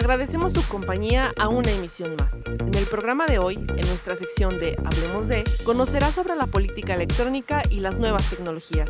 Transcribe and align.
Agradecemos 0.00 0.54
su 0.54 0.66
compañía 0.66 1.34
a 1.36 1.48
una 1.48 1.70
emisión 1.70 2.16
más. 2.16 2.42
En 2.46 2.74
el 2.74 2.86
programa 2.86 3.26
de 3.26 3.38
hoy, 3.38 3.56
en 3.56 3.86
nuestra 3.86 4.14
sección 4.14 4.58
de 4.58 4.74
Hablemos 4.82 5.28
de, 5.28 5.44
conocerá 5.62 6.10
sobre 6.10 6.36
la 6.36 6.46
política 6.46 6.94
electrónica 6.94 7.62
y 7.68 7.80
las 7.80 7.98
nuevas 7.98 8.28
tecnologías. 8.30 8.88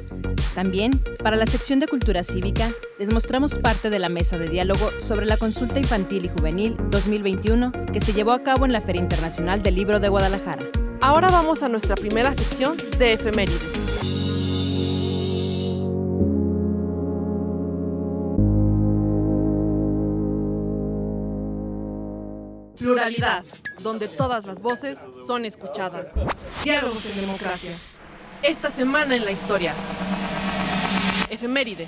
También, 0.55 0.92
para 1.20 1.34
la 1.34 1.47
sección 1.47 1.81
de 1.81 1.88
Cultura 1.88 2.22
Cívica, 2.22 2.70
les 3.00 3.12
mostramos 3.12 3.58
parte 3.58 3.91
de 3.91 3.98
la 3.98 4.08
mesa 4.08 4.38
de 4.38 4.48
diálogo 4.48 4.88
sobre 5.00 5.27
la 5.27 5.36
consulta 5.36 5.81
infantil 5.81 6.27
y 6.27 6.28
juvenil 6.28 6.77
2021 6.91 7.72
que 7.92 8.00
se 8.00 8.12
llevó 8.12 8.31
a 8.31 8.44
cabo 8.44 8.64
en 8.64 8.72
la 8.72 8.81
Feria 8.81 9.03
Internacional 9.03 9.64
del 9.64 9.75
Libro 9.75 9.98
de 9.98 10.11
Guadalajara. 10.11 10.64
Ahora 11.00 11.28
vamos 11.28 11.64
a 11.64 11.69
nuestra 11.69 11.97
primera 11.97 12.33
sección 12.36 12.77
de 13.00 13.14
efemérides. 13.14 14.09
Pluralidad, 22.81 23.45
donde 23.83 24.09
todas 24.09 24.47
las 24.47 24.62
voces 24.62 24.98
son 25.27 25.45
escuchadas. 25.45 26.09
Diálogos 26.64 27.05
en 27.05 27.20
democracia. 27.20 27.72
Esta 28.42 28.70
semana 28.70 29.14
en 29.14 29.27
la 29.27 29.33
historia. 29.33 29.75
Efeméride. 31.28 31.87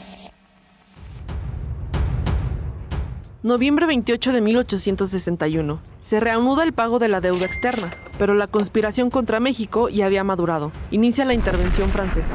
Noviembre 3.42 3.86
28 3.86 4.32
de 4.32 4.40
1861. 4.42 5.80
Se 6.02 6.20
reanuda 6.20 6.62
el 6.62 6.74
pago 6.74 6.98
de 6.98 7.08
la 7.08 7.22
deuda 7.22 7.46
externa, 7.46 7.90
pero 8.18 8.34
la 8.34 8.46
conspiración 8.46 9.08
contra 9.08 9.40
México 9.40 9.88
ya 9.88 10.04
había 10.04 10.24
madurado. 10.24 10.72
Inicia 10.90 11.24
la 11.24 11.32
intervención 11.32 11.90
francesa. 11.90 12.34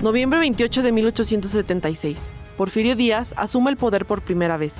Noviembre 0.00 0.38
28 0.38 0.82
de 0.82 0.92
1876. 0.92 2.18
Porfirio 2.56 2.96
Díaz 2.96 3.34
asume 3.36 3.70
el 3.70 3.76
poder 3.76 4.06
por 4.06 4.22
primera 4.22 4.56
vez. 4.56 4.72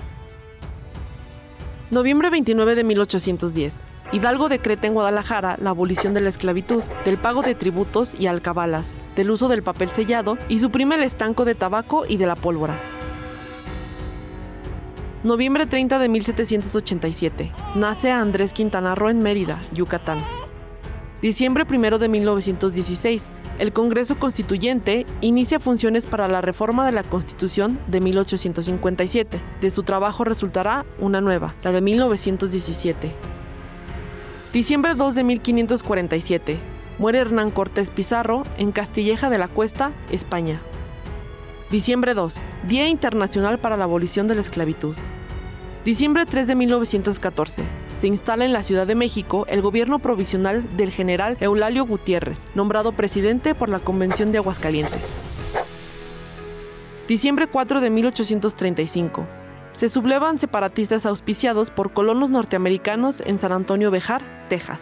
Noviembre 1.92 2.30
29 2.30 2.74
de 2.74 2.84
1810. 2.84 3.74
Hidalgo 4.12 4.48
decreta 4.48 4.86
en 4.86 4.94
Guadalajara 4.94 5.58
la 5.60 5.68
abolición 5.68 6.14
de 6.14 6.22
la 6.22 6.30
esclavitud, 6.30 6.82
del 7.04 7.18
pago 7.18 7.42
de 7.42 7.54
tributos 7.54 8.18
y 8.18 8.28
alcabalas, 8.28 8.94
del 9.14 9.30
uso 9.30 9.46
del 9.48 9.62
papel 9.62 9.90
sellado 9.90 10.38
y 10.48 10.58
suprime 10.58 10.94
el 10.94 11.02
estanco 11.02 11.44
de 11.44 11.54
tabaco 11.54 12.06
y 12.08 12.16
de 12.16 12.26
la 12.26 12.34
pólvora. 12.34 12.78
Noviembre 15.22 15.66
30 15.66 15.98
de 15.98 16.08
1787. 16.08 17.52
Nace 17.74 18.10
Andrés 18.10 18.54
Quintana 18.54 18.94
Roo 18.94 19.10
en 19.10 19.18
Mérida, 19.18 19.60
Yucatán. 19.72 20.24
Diciembre 21.20 21.66
1 21.70 21.98
de 21.98 22.08
1916 22.08 23.22
el 23.62 23.72
Congreso 23.72 24.16
Constituyente 24.18 25.06
inicia 25.20 25.60
funciones 25.60 26.08
para 26.08 26.26
la 26.26 26.40
reforma 26.40 26.84
de 26.84 26.90
la 26.90 27.04
Constitución 27.04 27.78
de 27.86 28.00
1857. 28.00 29.40
De 29.60 29.70
su 29.70 29.84
trabajo 29.84 30.24
resultará 30.24 30.84
una 30.98 31.20
nueva, 31.20 31.54
la 31.62 31.70
de 31.70 31.80
1917. 31.80 33.12
Diciembre 34.52 34.96
2 34.96 35.14
de 35.14 35.22
1547. 35.22 36.58
Muere 36.98 37.20
Hernán 37.20 37.52
Cortés 37.52 37.92
Pizarro 37.92 38.42
en 38.58 38.72
Castilleja 38.72 39.30
de 39.30 39.38
la 39.38 39.46
Cuesta, 39.46 39.92
España. 40.10 40.60
Diciembre 41.70 42.14
2. 42.14 42.34
Día 42.66 42.88
Internacional 42.88 43.58
para 43.58 43.76
la 43.76 43.84
Abolición 43.84 44.26
de 44.26 44.34
la 44.34 44.40
Esclavitud. 44.40 44.96
Diciembre 45.84 46.26
3 46.26 46.48
de 46.48 46.56
1914 46.56 47.62
se 48.02 48.08
instala 48.08 48.44
en 48.44 48.52
la 48.52 48.64
Ciudad 48.64 48.84
de 48.84 48.96
México 48.96 49.46
el 49.48 49.62
gobierno 49.62 50.00
provisional 50.00 50.76
del 50.76 50.90
general 50.90 51.36
Eulalio 51.38 51.86
Gutiérrez, 51.86 52.36
nombrado 52.56 52.90
presidente 52.90 53.54
por 53.54 53.68
la 53.68 53.78
Convención 53.78 54.32
de 54.32 54.38
Aguascalientes. 54.38 55.00
Diciembre 57.06 57.46
4 57.46 57.80
de 57.80 57.90
1835. 57.90 59.24
Se 59.74 59.88
sublevan 59.88 60.40
separatistas 60.40 61.06
auspiciados 61.06 61.70
por 61.70 61.92
colonos 61.92 62.28
norteamericanos 62.28 63.22
en 63.24 63.38
San 63.38 63.52
Antonio 63.52 63.92
Bejar, 63.92 64.48
Texas. 64.48 64.80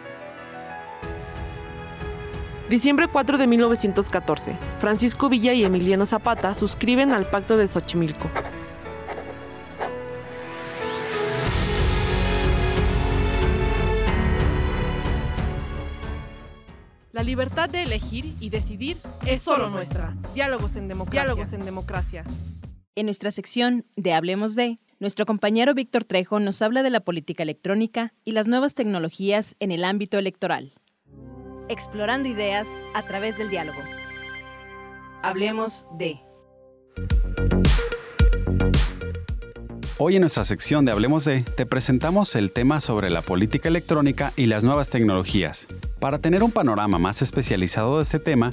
Diciembre 2.71 3.07
4 3.07 3.37
de 3.37 3.45
1914. 3.45 4.57
Francisco 4.79 5.29
Villa 5.29 5.53
y 5.53 5.63
Emiliano 5.63 6.07
Zapata 6.07 6.55
suscriben 6.55 7.11
al 7.11 7.29
Pacto 7.29 7.55
de 7.55 7.67
Xochimilco. 7.67 8.31
La 17.11 17.23
libertad 17.23 17.69
de 17.69 17.83
elegir 17.83 18.35
y 18.39 18.49
decidir 18.49 18.97
es 19.25 19.41
solo 19.41 19.69
nuestra. 19.69 20.15
Diálogos 20.33 20.77
en 20.77 20.87
democracia. 20.87 21.23
Diálogos 21.23 21.53
en 21.53 21.65
democracia. 21.65 22.23
En 22.95 23.05
nuestra 23.05 23.31
sección 23.31 23.85
de 23.97 24.13
Hablemos 24.13 24.55
de, 24.55 24.79
nuestro 24.99 25.25
compañero 25.25 25.73
Víctor 25.73 26.05
Trejo 26.05 26.39
nos 26.39 26.61
habla 26.61 26.83
de 26.83 26.89
la 26.89 27.01
política 27.01 27.43
electrónica 27.43 28.13
y 28.23 28.31
las 28.31 28.47
nuevas 28.47 28.75
tecnologías 28.75 29.55
en 29.59 29.71
el 29.71 29.83
ámbito 29.83 30.17
electoral. 30.17 30.73
Explorando 31.67 32.29
ideas 32.29 32.67
a 32.93 33.01
través 33.03 33.37
del 33.37 33.49
diálogo. 33.49 33.79
Hablemos 35.21 35.85
de. 35.97 36.19
Hoy 40.03 40.15
en 40.15 40.21
nuestra 40.21 40.43
sección 40.43 40.83
de 40.83 40.91
Hablemos 40.91 41.25
de, 41.25 41.43
te 41.43 41.67
presentamos 41.67 42.33
el 42.33 42.51
tema 42.51 42.79
sobre 42.79 43.11
la 43.11 43.21
política 43.21 43.69
electrónica 43.69 44.33
y 44.35 44.47
las 44.47 44.63
nuevas 44.63 44.89
tecnologías. 44.89 45.67
Para 45.99 46.17
tener 46.17 46.41
un 46.41 46.49
panorama 46.49 46.97
más 46.97 47.21
especializado 47.21 47.97
de 47.97 48.01
este 48.01 48.17
tema, 48.17 48.51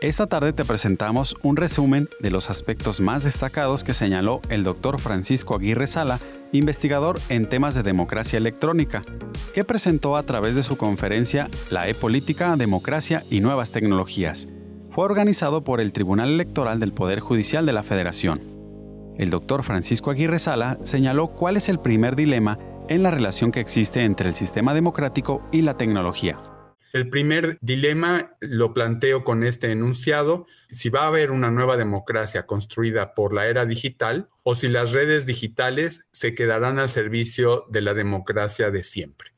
esta 0.00 0.26
tarde 0.26 0.52
te 0.52 0.64
presentamos 0.64 1.36
un 1.44 1.56
resumen 1.56 2.08
de 2.18 2.32
los 2.32 2.50
aspectos 2.50 3.00
más 3.00 3.22
destacados 3.22 3.84
que 3.84 3.94
señaló 3.94 4.40
el 4.48 4.64
doctor 4.64 4.98
Francisco 5.00 5.54
Aguirre 5.54 5.86
Sala, 5.86 6.18
investigador 6.50 7.20
en 7.28 7.48
temas 7.48 7.76
de 7.76 7.84
democracia 7.84 8.36
electrónica, 8.36 9.04
que 9.54 9.62
presentó 9.62 10.16
a 10.16 10.24
través 10.24 10.56
de 10.56 10.64
su 10.64 10.76
conferencia 10.76 11.48
La 11.70 11.88
E-Política, 11.88 12.56
Democracia 12.56 13.22
y 13.30 13.38
Nuevas 13.38 13.70
Tecnologías. 13.70 14.48
Fue 14.90 15.04
organizado 15.04 15.62
por 15.62 15.80
el 15.80 15.92
Tribunal 15.92 16.30
Electoral 16.30 16.80
del 16.80 16.92
Poder 16.92 17.20
Judicial 17.20 17.66
de 17.66 17.72
la 17.72 17.84
Federación. 17.84 18.57
El 19.18 19.30
doctor 19.30 19.64
Francisco 19.64 20.12
Aguirre 20.12 20.38
Sala 20.38 20.78
señaló 20.84 21.32
cuál 21.32 21.56
es 21.56 21.68
el 21.68 21.80
primer 21.80 22.14
dilema 22.14 22.56
en 22.88 23.02
la 23.02 23.10
relación 23.10 23.50
que 23.50 23.58
existe 23.58 24.04
entre 24.04 24.28
el 24.28 24.36
sistema 24.36 24.74
democrático 24.74 25.46
y 25.50 25.62
la 25.62 25.76
tecnología. 25.76 26.36
El 26.92 27.10
primer 27.10 27.58
dilema 27.60 28.36
lo 28.40 28.72
planteo 28.72 29.24
con 29.24 29.42
este 29.42 29.72
enunciado, 29.72 30.46
si 30.70 30.88
va 30.88 31.02
a 31.02 31.06
haber 31.08 31.32
una 31.32 31.50
nueva 31.50 31.76
democracia 31.76 32.46
construida 32.46 33.12
por 33.14 33.34
la 33.34 33.48
era 33.48 33.66
digital 33.66 34.28
o 34.44 34.54
si 34.54 34.68
las 34.68 34.92
redes 34.92 35.26
digitales 35.26 36.06
se 36.12 36.34
quedarán 36.34 36.78
al 36.78 36.88
servicio 36.88 37.66
de 37.68 37.82
la 37.82 37.94
democracia 37.94 38.70
de 38.70 38.84
siempre. 38.84 39.32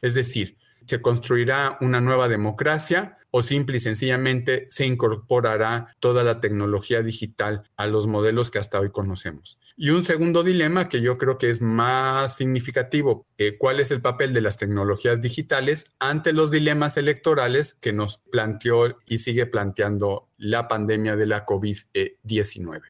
Es 0.00 0.14
decir, 0.14 0.56
se 0.86 1.02
construirá 1.02 1.76
una 1.80 2.00
nueva 2.00 2.28
democracia 2.28 3.18
o 3.36 3.42
simple 3.42 3.78
y 3.78 3.80
sencillamente 3.80 4.68
se 4.70 4.86
incorporará 4.86 5.96
toda 5.98 6.22
la 6.22 6.38
tecnología 6.38 7.02
digital 7.02 7.64
a 7.76 7.88
los 7.88 8.06
modelos 8.06 8.52
que 8.52 8.60
hasta 8.60 8.78
hoy 8.78 8.92
conocemos. 8.92 9.58
Y 9.76 9.90
un 9.90 10.04
segundo 10.04 10.44
dilema 10.44 10.88
que 10.88 11.00
yo 11.00 11.18
creo 11.18 11.36
que 11.36 11.50
es 11.50 11.60
más 11.60 12.36
significativo, 12.36 13.26
eh, 13.36 13.56
¿cuál 13.58 13.80
es 13.80 13.90
el 13.90 14.00
papel 14.00 14.34
de 14.34 14.40
las 14.40 14.56
tecnologías 14.56 15.20
digitales 15.20 15.86
ante 15.98 16.32
los 16.32 16.52
dilemas 16.52 16.96
electorales 16.96 17.74
que 17.80 17.92
nos 17.92 18.18
planteó 18.30 18.98
y 19.04 19.18
sigue 19.18 19.46
planteando 19.46 20.28
la 20.36 20.68
pandemia 20.68 21.16
de 21.16 21.26
la 21.26 21.44
COVID-19? 21.44 22.82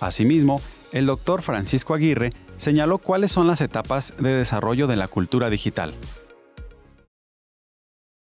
Asimismo, 0.00 0.60
El 0.90 1.06
doctor 1.06 1.42
Francisco 1.42 1.94
Aguirre 1.94 2.32
señaló 2.56 2.98
cuáles 2.98 3.30
son 3.30 3.46
las 3.46 3.60
etapas 3.60 4.14
de 4.18 4.30
desarrollo 4.30 4.88
de 4.88 4.96
la 4.96 5.06
cultura 5.06 5.48
digital. 5.48 5.94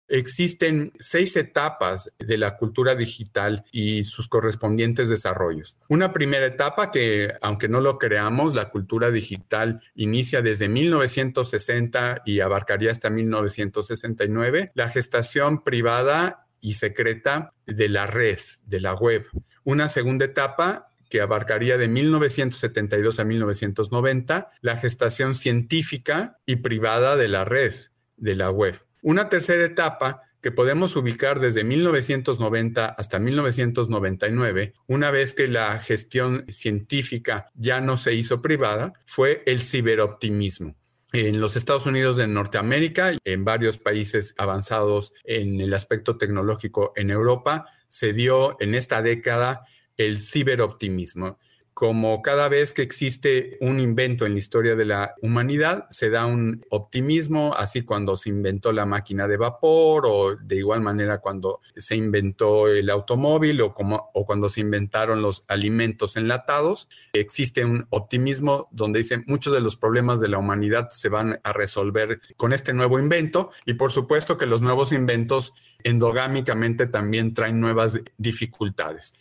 Existen 0.09 0.91
seis 0.99 1.35
etapas 1.35 2.13
de 2.17 2.37
la 2.37 2.57
cultura 2.57 2.95
digital 2.95 3.63
y 3.71 4.03
sus 4.03 4.27
correspondientes 4.27 5.07
desarrollos. 5.07 5.77
Una 5.87 6.11
primera 6.11 6.47
etapa 6.47 6.91
que, 6.91 7.33
aunque 7.41 7.69
no 7.69 7.79
lo 7.79 7.97
creamos, 7.97 8.55
la 8.55 8.69
cultura 8.69 9.11
digital 9.11 9.81
inicia 9.95 10.41
desde 10.41 10.67
1960 10.67 12.23
y 12.25 12.39
abarcaría 12.39 12.91
hasta 12.91 13.09
1969, 13.09 14.71
la 14.73 14.89
gestación 14.89 15.63
privada 15.63 16.47
y 16.59 16.75
secreta 16.75 17.53
de 17.65 17.89
la 17.89 18.05
red, 18.05 18.39
de 18.65 18.81
la 18.81 18.93
web. 18.95 19.25
Una 19.63 19.89
segunda 19.89 20.25
etapa 20.25 20.87
que 21.09 21.21
abarcaría 21.21 21.77
de 21.77 21.87
1972 21.87 23.19
a 23.19 23.23
1990, 23.23 24.51
la 24.61 24.77
gestación 24.77 25.33
científica 25.33 26.39
y 26.45 26.57
privada 26.57 27.15
de 27.15 27.27
la 27.27 27.45
red, 27.45 27.73
de 28.17 28.35
la 28.35 28.51
web. 28.51 28.79
Una 29.01 29.29
tercera 29.29 29.63
etapa 29.63 30.23
que 30.41 30.51
podemos 30.51 30.95
ubicar 30.95 31.39
desde 31.39 31.63
1990 31.63 32.85
hasta 32.85 33.19
1999, 33.19 34.73
una 34.87 35.11
vez 35.11 35.33
que 35.33 35.47
la 35.47 35.79
gestión 35.79 36.45
científica 36.49 37.51
ya 37.55 37.81
no 37.81 37.97
se 37.97 38.13
hizo 38.13 38.41
privada, 38.41 38.93
fue 39.05 39.43
el 39.45 39.61
ciberoptimismo. 39.61 40.75
En 41.11 41.41
los 41.41 41.55
Estados 41.55 41.85
Unidos 41.85 42.17
de 42.17 42.27
Norteamérica, 42.27 43.13
en 43.23 43.43
varios 43.43 43.79
países 43.79 44.35
avanzados 44.37 45.13
en 45.23 45.59
el 45.59 45.73
aspecto 45.73 46.17
tecnológico 46.17 46.93
en 46.95 47.09
Europa, 47.09 47.65
se 47.87 48.13
dio 48.13 48.57
en 48.61 48.75
esta 48.75 49.01
década 49.01 49.65
el 49.97 50.19
ciberoptimismo 50.21 51.39
como 51.79 52.21
cada 52.21 52.49
vez 52.49 52.73
que 52.73 52.81
existe 52.81 53.57
un 53.61 53.79
invento 53.79 54.25
en 54.25 54.33
la 54.33 54.39
historia 54.39 54.75
de 54.75 54.83
la 54.83 55.15
humanidad, 55.21 55.85
se 55.89 56.09
da 56.09 56.25
un 56.25 56.65
optimismo, 56.69 57.55
así 57.55 57.83
cuando 57.83 58.17
se 58.17 58.27
inventó 58.27 58.73
la 58.73 58.85
máquina 58.85 59.29
de 59.29 59.37
vapor 59.37 60.05
o 60.05 60.35
de 60.35 60.57
igual 60.57 60.81
manera 60.81 61.19
cuando 61.19 61.61
se 61.77 61.95
inventó 61.95 62.67
el 62.67 62.89
automóvil 62.89 63.61
o, 63.61 63.73
como, 63.73 64.11
o 64.13 64.25
cuando 64.25 64.49
se 64.49 64.59
inventaron 64.59 65.21
los 65.21 65.45
alimentos 65.47 66.17
enlatados, 66.17 66.89
existe 67.13 67.63
un 67.63 67.87
optimismo 67.91 68.67
donde 68.71 68.99
dicen 68.99 69.23
muchos 69.25 69.53
de 69.53 69.61
los 69.61 69.77
problemas 69.77 70.19
de 70.19 70.27
la 70.27 70.37
humanidad 70.37 70.89
se 70.89 71.07
van 71.07 71.39
a 71.45 71.53
resolver 71.53 72.19
con 72.35 72.51
este 72.51 72.73
nuevo 72.73 72.99
invento 72.99 73.51
y 73.65 73.75
por 73.75 73.93
supuesto 73.93 74.37
que 74.37 74.47
los 74.47 74.61
nuevos 74.61 74.91
inventos 74.91 75.53
endogámicamente 75.85 76.87
también 76.87 77.33
traen 77.33 77.61
nuevas 77.61 78.01
dificultades. 78.17 79.13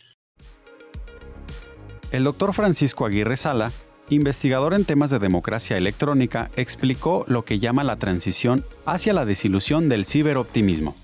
El 2.11 2.23
doctor 2.23 2.53
Francisco 2.53 3.05
Aguirre 3.05 3.37
Sala, 3.37 3.71
investigador 4.09 4.73
en 4.73 4.85
temas 4.85 5.11
de 5.11 5.19
democracia 5.19 5.77
electrónica, 5.77 6.49
explicó 6.55 7.23
lo 7.27 7.45
que 7.45 7.59
llama 7.59 7.83
la 7.83 7.97
transición 7.97 8.65
hacia 8.85 9.13
la 9.13 9.25
desilusión 9.25 9.89
del 9.89 10.05
ciberoptimismo 10.05 10.95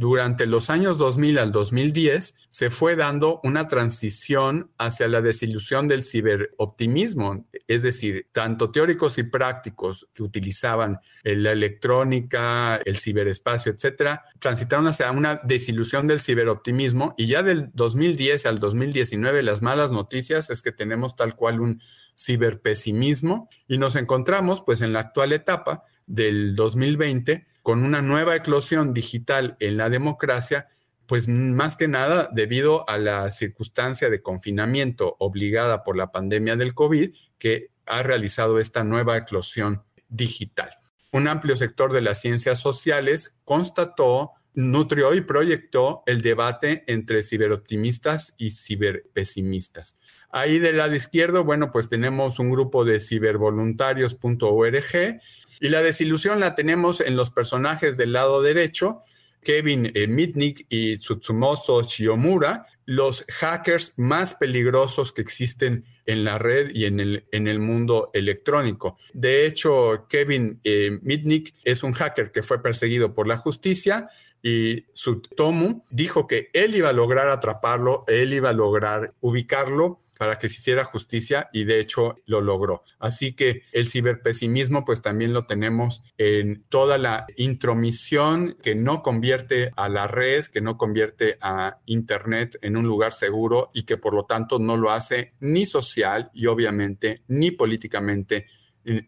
durante 0.00 0.46
los 0.46 0.70
años 0.70 0.96
2000 0.96 1.38
al 1.38 1.52
2010 1.52 2.34
se 2.48 2.70
fue 2.70 2.96
dando 2.96 3.38
una 3.44 3.66
transición 3.66 4.70
hacia 4.78 5.08
la 5.08 5.20
desilusión 5.20 5.88
del 5.88 6.04
ciberoptimismo, 6.04 7.46
es 7.68 7.82
decir, 7.82 8.26
tanto 8.32 8.70
teóricos 8.70 9.18
y 9.18 9.24
prácticos 9.24 10.08
que 10.14 10.22
utilizaban 10.22 11.00
la 11.22 11.52
electrónica, 11.52 12.76
el 12.76 12.96
ciberespacio, 12.96 13.72
etcétera, 13.72 14.24
transitaron 14.38 14.86
hacia 14.86 15.10
una 15.10 15.38
desilusión 15.44 16.06
del 16.06 16.20
ciberoptimismo. 16.20 17.14
Y 17.18 17.26
ya 17.26 17.42
del 17.42 17.68
2010 17.74 18.46
al 18.46 18.58
2019 18.58 19.42
las 19.42 19.60
malas 19.60 19.90
noticias 19.90 20.48
es 20.48 20.62
que 20.62 20.72
tenemos 20.72 21.14
tal 21.14 21.36
cual 21.36 21.60
un 21.60 21.82
ciberpesimismo. 22.18 23.50
Y 23.68 23.76
nos 23.76 23.96
encontramos 23.96 24.62
pues 24.62 24.80
en 24.80 24.94
la 24.94 25.00
actual 25.00 25.34
etapa 25.34 25.82
del 26.06 26.56
2020 26.56 27.50
con 27.70 27.84
una 27.84 28.02
nueva 28.02 28.34
eclosión 28.34 28.92
digital 28.92 29.56
en 29.60 29.76
la 29.76 29.88
democracia, 29.88 30.66
pues 31.06 31.28
más 31.28 31.76
que 31.76 31.86
nada 31.86 32.28
debido 32.32 32.84
a 32.90 32.98
la 32.98 33.30
circunstancia 33.30 34.10
de 34.10 34.22
confinamiento 34.22 35.14
obligada 35.20 35.84
por 35.84 35.96
la 35.96 36.10
pandemia 36.10 36.56
del 36.56 36.74
COVID 36.74 37.14
que 37.38 37.68
ha 37.86 38.02
realizado 38.02 38.58
esta 38.58 38.82
nueva 38.82 39.16
eclosión 39.16 39.84
digital. 40.08 40.70
Un 41.12 41.28
amplio 41.28 41.54
sector 41.54 41.92
de 41.92 42.00
las 42.00 42.20
ciencias 42.20 42.58
sociales 42.58 43.38
constató, 43.44 44.32
nutrió 44.54 45.14
y 45.14 45.20
proyectó 45.20 46.02
el 46.06 46.22
debate 46.22 46.82
entre 46.88 47.22
ciberoptimistas 47.22 48.34
y 48.36 48.50
ciberpesimistas. 48.50 49.96
Ahí 50.32 50.58
del 50.58 50.78
lado 50.78 50.96
izquierdo, 50.96 51.44
bueno, 51.44 51.70
pues 51.70 51.88
tenemos 51.88 52.40
un 52.40 52.50
grupo 52.50 52.84
de 52.84 52.98
cibervoluntarios.org 52.98 55.20
y 55.60 55.68
la 55.68 55.82
desilusión 55.82 56.40
la 56.40 56.54
tenemos 56.54 57.00
en 57.00 57.16
los 57.16 57.30
personajes 57.30 57.96
del 57.96 58.14
lado 58.14 58.42
derecho, 58.42 59.02
Kevin 59.42 59.90
eh, 59.94 60.06
Mitnick 60.06 60.66
y 60.68 60.98
Tsutsumoso 60.98 61.82
Shiyomura, 61.82 62.66
los 62.86 63.24
hackers 63.28 63.98
más 63.98 64.34
peligrosos 64.34 65.12
que 65.12 65.22
existen 65.22 65.84
en 66.06 66.24
la 66.24 66.38
red 66.38 66.74
y 66.74 66.86
en 66.86 66.98
el, 66.98 67.24
en 67.30 67.46
el 67.46 67.60
mundo 67.60 68.10
electrónico. 68.14 68.98
De 69.12 69.46
hecho, 69.46 70.06
Kevin 70.08 70.60
eh, 70.64 70.98
Mitnick 71.02 71.54
es 71.62 71.82
un 71.82 71.92
hacker 71.92 72.32
que 72.32 72.42
fue 72.42 72.62
perseguido 72.62 73.14
por 73.14 73.26
la 73.28 73.36
justicia 73.36 74.08
y 74.42 74.82
Tsutomu 74.92 75.82
dijo 75.90 76.26
que 76.26 76.48
él 76.52 76.74
iba 76.74 76.88
a 76.88 76.94
lograr 76.94 77.28
atraparlo, 77.28 78.04
él 78.08 78.32
iba 78.32 78.48
a 78.48 78.54
lograr 78.54 79.14
ubicarlo 79.20 79.98
para 80.20 80.36
que 80.36 80.50
se 80.50 80.58
hiciera 80.58 80.84
justicia 80.84 81.48
y 81.50 81.64
de 81.64 81.80
hecho 81.80 82.16
lo 82.26 82.42
logró. 82.42 82.84
Así 82.98 83.32
que 83.32 83.62
el 83.72 83.86
ciberpesimismo 83.86 84.84
pues 84.84 85.00
también 85.00 85.32
lo 85.32 85.46
tenemos 85.46 86.02
en 86.18 86.62
toda 86.68 86.98
la 86.98 87.24
intromisión 87.38 88.58
que 88.62 88.74
no 88.74 89.00
convierte 89.00 89.72
a 89.76 89.88
la 89.88 90.08
red, 90.08 90.44
que 90.44 90.60
no 90.60 90.76
convierte 90.76 91.38
a 91.40 91.78
Internet 91.86 92.58
en 92.60 92.76
un 92.76 92.86
lugar 92.86 93.14
seguro 93.14 93.70
y 93.72 93.84
que 93.84 93.96
por 93.96 94.12
lo 94.12 94.26
tanto 94.26 94.58
no 94.58 94.76
lo 94.76 94.90
hace 94.90 95.32
ni 95.40 95.64
social 95.64 96.30
y 96.34 96.48
obviamente 96.48 97.22
ni 97.26 97.50
políticamente 97.50 98.46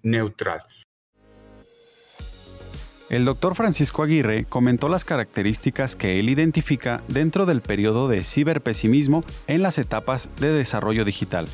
neutral. 0.03 0.63
El 3.13 3.27
doctor 3.27 3.55
Francisco 3.55 4.03
Aguirre 4.03 4.47
comentó 4.49 4.89
las 4.89 5.05
características 5.05 5.97
que 5.97 6.19
él 6.19 6.31
identifica 6.31 7.03
dentro 7.09 7.45
del 7.45 7.61
periodo 7.61 8.09
de 8.09 8.25
ciberpesimismo 8.25 9.23
en 9.47 9.61
las 9.61 9.77
etapas 9.77 10.31
de 10.41 10.51
desarrollo 10.51 11.05
digital. 11.05 11.47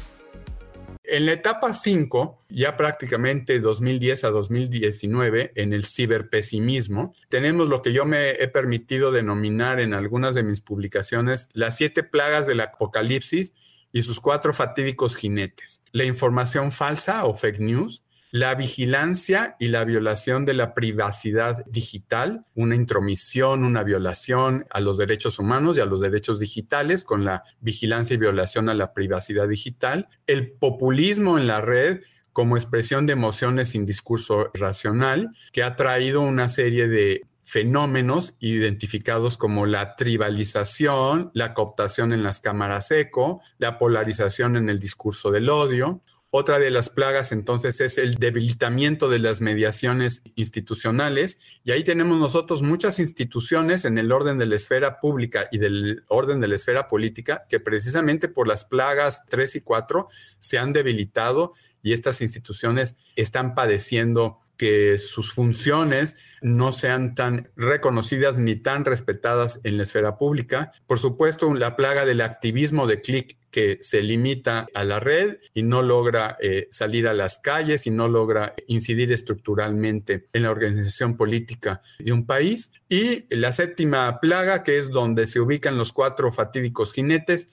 En 1.02 1.26
la 1.26 1.32
etapa 1.32 1.74
5, 1.74 2.38
ya 2.48 2.76
prácticamente 2.76 3.58
2010 3.58 4.22
a 4.22 4.30
2019, 4.30 5.50
en 5.56 5.72
el 5.72 5.84
ciberpesimismo, 5.84 7.12
tenemos 7.28 7.66
lo 7.66 7.82
que 7.82 7.92
yo 7.92 8.04
me 8.04 8.30
he 8.40 8.46
permitido 8.46 9.10
denominar 9.10 9.80
en 9.80 9.94
algunas 9.94 10.36
de 10.36 10.44
mis 10.44 10.60
publicaciones 10.60 11.48
las 11.54 11.76
siete 11.76 12.04
plagas 12.04 12.46
del 12.46 12.60
apocalipsis 12.60 13.52
y 13.90 14.02
sus 14.02 14.20
cuatro 14.20 14.54
fatídicos 14.54 15.16
jinetes. 15.16 15.82
La 15.90 16.04
información 16.04 16.70
falsa 16.70 17.24
o 17.24 17.34
fake 17.34 17.58
news, 17.58 18.04
la 18.30 18.54
vigilancia 18.54 19.56
y 19.58 19.68
la 19.68 19.84
violación 19.84 20.44
de 20.44 20.54
la 20.54 20.74
privacidad 20.74 21.64
digital, 21.66 22.44
una 22.54 22.74
intromisión, 22.74 23.64
una 23.64 23.82
violación 23.82 24.66
a 24.70 24.80
los 24.80 24.98
derechos 24.98 25.38
humanos 25.38 25.78
y 25.78 25.80
a 25.80 25.86
los 25.86 26.00
derechos 26.00 26.38
digitales 26.38 27.04
con 27.04 27.24
la 27.24 27.42
vigilancia 27.60 28.14
y 28.14 28.18
violación 28.18 28.68
a 28.68 28.74
la 28.74 28.92
privacidad 28.92 29.48
digital, 29.48 30.08
el 30.26 30.52
populismo 30.52 31.38
en 31.38 31.46
la 31.46 31.60
red 31.60 32.00
como 32.32 32.56
expresión 32.56 33.06
de 33.06 33.14
emociones 33.14 33.70
sin 33.70 33.84
discurso 33.84 34.50
racional, 34.54 35.30
que 35.52 35.62
ha 35.62 35.74
traído 35.74 36.20
una 36.20 36.48
serie 36.48 36.86
de 36.86 37.22
fenómenos 37.42 38.36
identificados 38.40 39.38
como 39.38 39.64
la 39.64 39.96
tribalización, 39.96 41.30
la 41.32 41.54
cooptación 41.54 42.12
en 42.12 42.22
las 42.22 42.40
cámaras 42.40 42.90
eco, 42.90 43.40
la 43.56 43.78
polarización 43.78 44.56
en 44.56 44.68
el 44.68 44.78
discurso 44.78 45.30
del 45.30 45.48
odio, 45.48 46.02
otra 46.30 46.58
de 46.58 46.70
las 46.70 46.90
plagas 46.90 47.32
entonces 47.32 47.80
es 47.80 47.96
el 47.96 48.16
debilitamiento 48.16 49.08
de 49.08 49.18
las 49.18 49.40
mediaciones 49.40 50.22
institucionales. 50.34 51.40
Y 51.64 51.70
ahí 51.70 51.84
tenemos 51.84 52.20
nosotros 52.20 52.62
muchas 52.62 52.98
instituciones 52.98 53.86
en 53.86 53.96
el 53.96 54.12
orden 54.12 54.36
de 54.36 54.44
la 54.44 54.56
esfera 54.56 55.00
pública 55.00 55.48
y 55.50 55.56
del 55.56 56.04
orden 56.08 56.40
de 56.40 56.48
la 56.48 56.56
esfera 56.56 56.86
política 56.86 57.46
que 57.48 57.60
precisamente 57.60 58.28
por 58.28 58.46
las 58.46 58.66
plagas 58.66 59.24
3 59.26 59.56
y 59.56 59.60
4 59.62 60.08
se 60.38 60.58
han 60.58 60.74
debilitado 60.74 61.54
y 61.88 61.94
estas 61.94 62.20
instituciones 62.20 62.98
están 63.16 63.54
padeciendo 63.54 64.40
que 64.58 64.98
sus 64.98 65.32
funciones 65.32 66.18
no 66.42 66.72
sean 66.72 67.14
tan 67.14 67.48
reconocidas 67.56 68.36
ni 68.36 68.56
tan 68.56 68.84
respetadas 68.84 69.58
en 69.64 69.78
la 69.78 69.84
esfera 69.84 70.18
pública. 70.18 70.72
Por 70.86 70.98
supuesto, 70.98 71.54
la 71.54 71.76
plaga 71.76 72.04
del 72.04 72.20
activismo 72.20 72.86
de 72.86 73.00
clic 73.00 73.38
que 73.50 73.78
se 73.80 74.02
limita 74.02 74.66
a 74.74 74.84
la 74.84 75.00
red 75.00 75.38
y 75.54 75.62
no 75.62 75.80
logra 75.80 76.36
eh, 76.42 76.68
salir 76.70 77.08
a 77.08 77.14
las 77.14 77.38
calles 77.38 77.86
y 77.86 77.90
no 77.90 78.06
logra 78.06 78.52
incidir 78.66 79.10
estructuralmente 79.10 80.26
en 80.34 80.42
la 80.42 80.50
organización 80.50 81.16
política 81.16 81.80
de 81.98 82.12
un 82.12 82.26
país. 82.26 82.70
Y 82.90 83.24
la 83.34 83.54
séptima 83.54 84.20
plaga, 84.20 84.62
que 84.62 84.76
es 84.76 84.90
donde 84.90 85.26
se 85.26 85.40
ubican 85.40 85.78
los 85.78 85.94
cuatro 85.94 86.32
fatídicos 86.32 86.92
jinetes, 86.92 87.48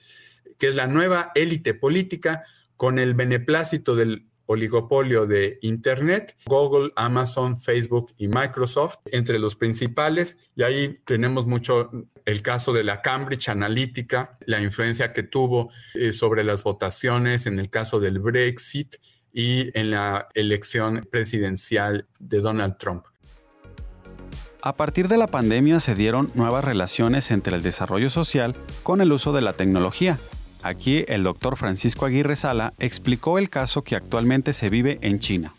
que 0.58 0.68
es 0.68 0.74
la 0.74 0.86
nueva 0.86 1.32
élite 1.34 1.72
política 1.72 2.44
con 2.76 2.98
el 2.98 3.14
beneplácito 3.14 3.94
del 3.94 4.26
oligopolio 4.46 5.26
de 5.26 5.58
Internet, 5.62 6.36
Google, 6.46 6.92
Amazon, 6.96 7.58
Facebook 7.58 8.12
y 8.16 8.28
Microsoft, 8.28 8.98
entre 9.06 9.38
los 9.38 9.56
principales. 9.56 10.36
Y 10.54 10.62
ahí 10.62 11.00
tenemos 11.04 11.46
mucho 11.46 11.90
el 12.24 12.42
caso 12.42 12.72
de 12.72 12.84
la 12.84 13.02
Cambridge 13.02 13.48
Analytica, 13.48 14.38
la 14.46 14.60
influencia 14.60 15.12
que 15.12 15.22
tuvo 15.22 15.70
eh, 15.94 16.12
sobre 16.12 16.44
las 16.44 16.62
votaciones 16.62 17.46
en 17.46 17.58
el 17.58 17.70
caso 17.70 18.00
del 18.00 18.20
Brexit 18.20 18.96
y 19.32 19.76
en 19.78 19.90
la 19.90 20.28
elección 20.34 21.06
presidencial 21.10 22.06
de 22.18 22.40
Donald 22.40 22.78
Trump. 22.78 23.04
A 24.62 24.72
partir 24.72 25.06
de 25.06 25.18
la 25.18 25.28
pandemia 25.28 25.78
se 25.78 25.94
dieron 25.94 26.30
nuevas 26.34 26.64
relaciones 26.64 27.30
entre 27.30 27.56
el 27.56 27.62
desarrollo 27.62 28.10
social 28.10 28.56
con 28.82 29.00
el 29.00 29.12
uso 29.12 29.32
de 29.32 29.42
la 29.42 29.52
tecnología. 29.52 30.18
Aquí 30.66 31.04
el 31.06 31.22
doctor 31.22 31.56
Francisco 31.56 32.06
Aguirre 32.06 32.34
Sala 32.34 32.74
explicó 32.80 33.38
el 33.38 33.50
caso 33.50 33.84
que 33.84 33.94
actualmente 33.94 34.52
se 34.52 34.68
vive 34.68 34.98
en 35.00 35.20
China. 35.20 35.54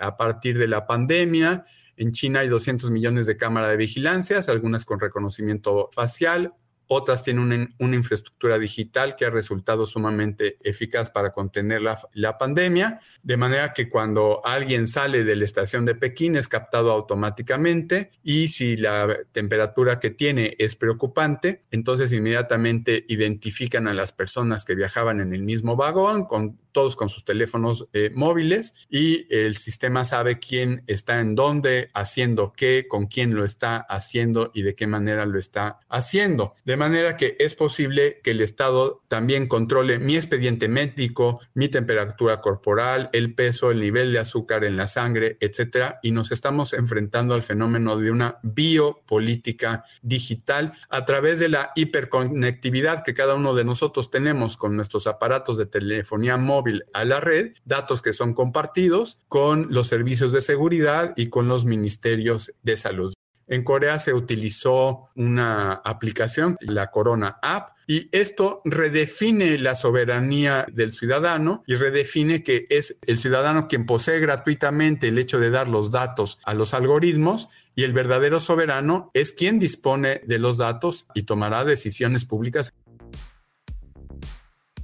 A 0.00 0.16
partir 0.16 0.56
de 0.56 0.66
la 0.66 0.86
pandemia, 0.86 1.66
en 1.98 2.12
China 2.12 2.40
hay 2.40 2.48
200 2.48 2.90
millones 2.90 3.26
de 3.26 3.36
cámaras 3.36 3.68
de 3.68 3.76
vigilancia, 3.76 4.40
algunas 4.48 4.86
con 4.86 4.98
reconocimiento 4.98 5.90
facial, 5.92 6.54
otras 6.88 7.22
tienen 7.22 7.74
una, 7.78 7.96
infraestructura 7.96 8.58
digital 8.58 9.16
que 9.16 9.24
ha 9.24 9.30
resultado 9.30 9.86
sumamente 9.86 10.56
eficaz 10.62 11.10
para 11.10 11.32
contener 11.32 11.82
la, 11.82 11.98
la, 12.12 12.38
pandemia, 12.38 13.00
de 13.22 13.36
manera 13.36 13.72
que 13.72 13.88
cuando 13.88 14.40
alguien 14.44 14.88
sale 14.88 15.24
de 15.24 15.36
la 15.36 15.44
estación 15.44 15.84
de 15.86 15.94
Pekín 15.94 16.36
es 16.36 16.48
captado 16.48 16.90
automáticamente 16.92 18.10
y 18.22 18.48
si 18.48 18.76
la 18.76 19.16
temperatura 19.32 20.00
que 20.00 20.10
tiene 20.10 20.56
es 20.58 20.76
preocupante, 20.76 21.62
entonces 21.70 22.12
inmediatamente 22.12 23.04
identifican 23.08 23.88
a 23.88 23.94
las 23.94 24.12
personas 24.12 24.64
que 24.64 24.74
viajaban 24.74 25.20
en 25.20 25.32
el 25.32 25.42
mismo 25.42 25.76
vagón 25.76 26.24
con 26.24 26.58
todos 26.74 26.96
con 26.96 27.08
sus 27.08 27.24
teléfonos 27.24 27.88
eh, 27.94 28.10
móviles 28.14 28.74
y 28.90 29.26
el 29.34 29.56
sistema 29.56 30.04
sabe 30.04 30.38
quién 30.38 30.82
está 30.86 31.20
en 31.20 31.34
dónde, 31.34 31.90
haciendo 31.94 32.52
qué, 32.54 32.86
con 32.88 33.06
quién 33.06 33.34
lo 33.34 33.44
está 33.44 33.76
haciendo 33.78 34.50
y 34.52 34.62
de 34.62 34.74
qué 34.74 34.86
manera 34.86 35.24
lo 35.24 35.38
está 35.38 35.78
haciendo. 35.88 36.54
De 36.64 36.76
manera 36.76 37.16
que 37.16 37.36
es 37.38 37.54
posible 37.54 38.20
que 38.22 38.32
el 38.32 38.40
Estado 38.40 39.02
también 39.08 39.46
controle 39.46 40.00
mi 40.00 40.16
expediente 40.16 40.68
médico, 40.68 41.40
mi 41.54 41.68
temperatura 41.68 42.40
corporal, 42.40 43.08
el 43.12 43.34
peso, 43.34 43.70
el 43.70 43.80
nivel 43.80 44.12
de 44.12 44.18
azúcar 44.18 44.64
en 44.64 44.76
la 44.76 44.88
sangre, 44.88 45.38
etcétera, 45.40 46.00
y 46.02 46.10
nos 46.10 46.32
estamos 46.32 46.72
enfrentando 46.72 47.34
al 47.34 47.44
fenómeno 47.44 47.96
de 47.96 48.10
una 48.10 48.38
biopolítica 48.42 49.84
digital 50.02 50.72
a 50.88 51.04
través 51.04 51.38
de 51.38 51.48
la 51.48 51.70
hiperconectividad 51.76 53.04
que 53.04 53.14
cada 53.14 53.36
uno 53.36 53.54
de 53.54 53.64
nosotros 53.64 54.10
tenemos 54.10 54.56
con 54.56 54.74
nuestros 54.74 55.06
aparatos 55.06 55.56
de 55.56 55.66
telefonía 55.66 56.36
móvil 56.36 56.63
a 56.92 57.04
la 57.04 57.20
red, 57.20 57.52
datos 57.64 58.02
que 58.02 58.12
son 58.12 58.34
compartidos 58.34 59.18
con 59.28 59.68
los 59.70 59.88
servicios 59.88 60.32
de 60.32 60.40
seguridad 60.40 61.14
y 61.16 61.28
con 61.28 61.48
los 61.48 61.64
ministerios 61.64 62.52
de 62.62 62.76
salud. 62.76 63.14
En 63.46 63.62
Corea 63.62 63.98
se 63.98 64.14
utilizó 64.14 65.08
una 65.16 65.74
aplicación, 65.74 66.56
la 66.60 66.90
Corona 66.90 67.38
App, 67.42 67.70
y 67.86 68.08
esto 68.10 68.62
redefine 68.64 69.58
la 69.58 69.74
soberanía 69.74 70.66
del 70.72 70.94
ciudadano 70.94 71.62
y 71.66 71.74
redefine 71.76 72.42
que 72.42 72.64
es 72.70 72.98
el 73.06 73.18
ciudadano 73.18 73.68
quien 73.68 73.84
posee 73.84 74.18
gratuitamente 74.18 75.08
el 75.08 75.18
hecho 75.18 75.38
de 75.38 75.50
dar 75.50 75.68
los 75.68 75.90
datos 75.90 76.38
a 76.44 76.54
los 76.54 76.72
algoritmos 76.72 77.50
y 77.74 77.82
el 77.82 77.92
verdadero 77.92 78.40
soberano 78.40 79.10
es 79.12 79.32
quien 79.32 79.58
dispone 79.58 80.22
de 80.24 80.38
los 80.38 80.58
datos 80.58 81.06
y 81.14 81.24
tomará 81.24 81.64
decisiones 81.64 82.24
públicas. 82.24 82.72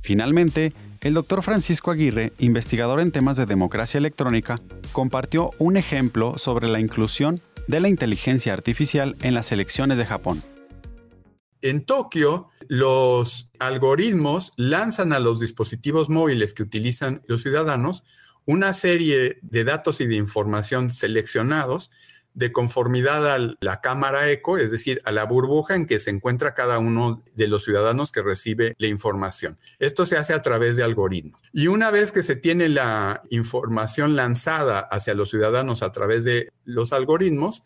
Finalmente, 0.03 0.75
el 1.01 1.15
doctor 1.15 1.43
Francisco 1.43 1.91
Aguirre, 1.91 2.33
investigador 2.39 3.01
en 3.01 3.11
temas 3.11 3.37
de 3.37 3.47
democracia 3.47 3.99
electrónica, 3.99 4.61
compartió 4.93 5.51
un 5.59 5.77
ejemplo 5.77 6.37
sobre 6.37 6.69
la 6.69 6.81
inclusión 6.81 7.41
de 7.69 7.81
la 7.81 7.89
inteligencia 7.89 8.53
artificial 8.53 9.17
en 9.23 9.35
las 9.35 9.51
elecciones 9.53 9.97
de 9.97 10.07
Japón. 10.07 10.43
En 11.63 11.85
Tokio, 11.85 12.49
los 12.69 13.51
algoritmos 13.59 14.53
lanzan 14.57 15.13
a 15.13 15.19
los 15.19 15.41
dispositivos 15.41 16.09
móviles 16.09 16.53
que 16.53 16.63
utilizan 16.63 17.23
los 17.27 17.43
ciudadanos 17.43 18.05
una 18.47 18.73
serie 18.73 19.39
de 19.43 19.65
datos 19.65 20.01
y 20.01 20.07
de 20.07 20.17
información 20.17 20.91
seleccionados 20.91 21.91
de 22.35 22.53
conformidad 22.53 23.33
a 23.33 23.57
la 23.61 23.81
cámara 23.81 24.31
eco, 24.31 24.59
es 24.59 24.71
decir, 24.71 25.03
a 25.05 25.13
la 25.13 25.25
burbuja 25.25 25.75
en 25.75 25.87
que 25.87 25.99
se 25.99 26.11
encuentra 26.11 26.55
cada 26.55 26.79
uno 26.79 27.23
de 27.35 27.49
los 27.49 27.65
ciudadanos 27.65 28.13
que 28.13 28.23
recibe 28.23 28.75
la 28.79 28.87
información. 28.87 29.59
Esto 29.79 30.07
se 30.07 30.17
hace 30.17 30.33
a 30.33 30.43
través 30.43 30.77
de 30.77 30.85
algoritmos. 30.85 31.43
Y 31.53 31.67
una 31.67 31.91
vez 31.91 32.13
que 32.13 32.23
se 32.23 32.37
tiene 32.37 32.69
la 32.69 33.23
información 33.31 34.17
lanzada 34.17 34.79
hacia 34.79 35.15
los 35.15 35.31
ciudadanos 35.31 35.83
a 35.83 35.93
través 35.93 36.25
de 36.25 36.51
los 36.65 36.93
algoritmos, 36.93 37.65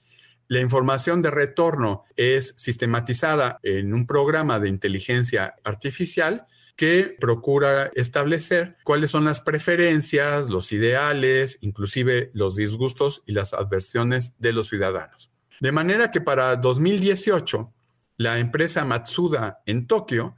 la 0.49 0.61
información 0.61 1.23
de 1.23 1.31
retorno 1.31 2.05
es 2.17 2.55
sistematizada 2.57 3.61
en 3.63 3.95
un 3.95 4.07
programa 4.07 4.61
de 4.61 4.69
inteligencia 4.69 5.55
artificial 5.65 6.47
que 6.77 7.17
procura 7.21 7.91
establecer 7.95 8.77
cuáles 8.85 9.11
son 9.11 9.25
las 9.25 9.41
preferencias, 9.41 10.51
los 10.51 10.73
ideales, 10.73 11.59
inclusive 11.61 12.31
los 12.35 12.57
disgustos 12.57 13.23
y 13.27 13.33
las 13.33 13.55
adversiones 13.55 14.35
de 14.41 14.53
los 14.53 14.69
ciudadanos. 14.69 15.31
De 15.61 15.73
manera 15.73 16.11
que 16.11 16.21
para 16.21 16.57
2018, 16.57 17.73
la 18.17 18.39
empresa 18.39 18.85
Matsuda 18.85 19.63
en 19.67 19.87
Tokio 19.87 20.37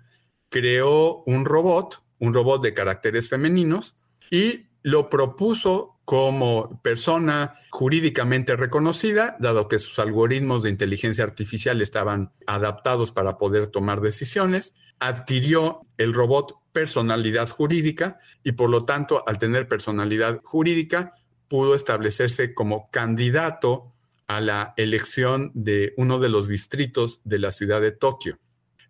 creó 0.50 1.23
un 1.25 1.45
robot, 1.45 2.02
un 2.19 2.35
robot 2.35 2.62
de 2.62 2.75
caracteres 2.75 3.28
femeninos, 3.28 3.97
y 4.31 4.66
lo 4.83 5.09
propuso 5.09 5.99
como 6.05 6.81
persona 6.83 7.55
jurídicamente 7.71 8.55
reconocida, 8.55 9.37
dado 9.40 9.66
que 9.66 9.81
sus 9.81 9.99
algoritmos 9.99 10.62
de 10.62 10.71
inteligencia 10.71 11.25
artificial 11.25 11.83
estaban 11.83 12.33
adaptados 12.47 13.11
para 13.11 13.38
poder 13.38 13.66
tomar 13.66 14.00
decisiones, 14.00 14.76
adquirió 14.99 15.83
el 15.99 16.12
robot 16.12 16.55
personalidad 16.73 17.49
jurídica 17.49 18.19
y 18.45 18.53
por 18.53 18.71
lo 18.71 18.85
tanto, 18.85 19.25
al 19.26 19.38
tener 19.38 19.69
personalidad 19.69 20.41
jurídica, 20.43 21.15
pudo 21.49 21.75
establecerse 21.75 22.55
como 22.55 22.91
candidato 22.91 23.93
a 24.26 24.41
la 24.41 24.75
elección 24.76 25.53
de 25.55 25.95
uno 25.97 26.19
de 26.19 26.29
los 26.29 26.49
distritos 26.49 27.21
de 27.25 27.38
la 27.38 27.50
ciudad 27.50 27.81
de 27.81 27.93
Tokio. 27.93 28.38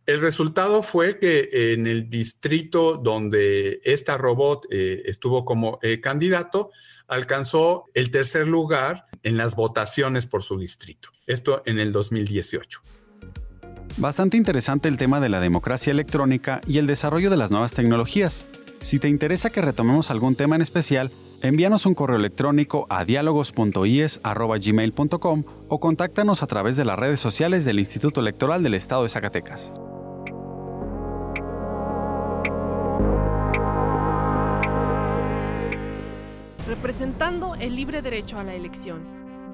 El 0.07 0.21
resultado 0.21 0.83
fue 0.83 1.19
que 1.19 1.49
en 1.73 1.87
el 1.87 2.09
distrito 2.09 2.97
donde 2.97 3.81
esta 3.85 4.17
robot 4.17 4.67
eh, 4.71 5.03
estuvo 5.07 5.45
como 5.45 5.79
eh, 5.83 6.01
candidato, 6.01 6.71
alcanzó 7.09 7.85
el 7.93 8.11
tercer 8.11 8.47
lugar 8.49 9.07
en 9.23 9.37
las 9.37 9.57
votaciones 9.57 10.27
por 10.27 10.43
su 10.43 10.59
distrito. 10.59 11.11
Esto 11.27 11.63
en 11.67 11.79
el 11.79 11.93
2018. 11.93 12.81
Bastante 13.99 14.37
interesante 14.37 14.89
el 14.89 14.99
tema 14.99 15.21
de 15.21 15.31
la 15.31 15.41
democracia 15.41 15.91
electrónica 15.91 16.61
y 16.67 16.77
el 16.77 16.87
desarrollo 16.87 17.31
de 17.31 17.39
las 17.39 17.51
nuevas 17.51 17.73
tecnologías. 17.73 18.45
Si 18.83 18.99
te 18.99 19.09
interesa 19.09 19.49
que 19.49 19.63
retomemos 19.63 20.11
algún 20.11 20.37
tema 20.37 20.55
en 20.55 20.61
especial, 20.61 21.11
envíanos 21.41 21.87
un 21.87 21.95
correo 21.95 22.19
electrónico 22.19 22.87
a 22.91 23.07
diálogos.ies.gmail.com 23.07 25.45
o 25.69 25.81
contáctanos 25.81 26.43
a 26.43 26.47
través 26.47 26.77
de 26.77 26.85
las 26.85 26.99
redes 26.99 27.21
sociales 27.21 27.65
del 27.65 27.79
Instituto 27.79 28.21
Electoral 28.21 28.63
del 28.63 28.75
Estado 28.75 29.03
de 29.03 29.09
Zacatecas. 29.09 29.73
Representando 36.69 37.55
el 37.55 37.75
libre 37.75 38.03
derecho 38.03 38.39
a 38.39 38.45
la 38.45 38.55
elección. 38.55 39.16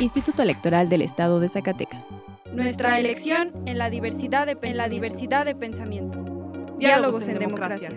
Instituto 0.00 0.42
Electoral 0.42 0.88
del 0.88 1.02
Estado 1.02 1.40
de 1.40 1.48
Zacatecas. 1.48 2.04
Nuestra 2.52 2.98
elección 2.98 3.52
en 3.66 3.78
la 3.78 3.90
diversidad 3.90 4.46
de, 4.46 4.56
en 4.62 4.76
la 4.76 4.88
diversidad 4.88 5.44
de 5.44 5.54
pensamiento. 5.54 6.24
Diálogos, 6.78 7.28
en, 7.28 7.38
democracia. 7.38 7.92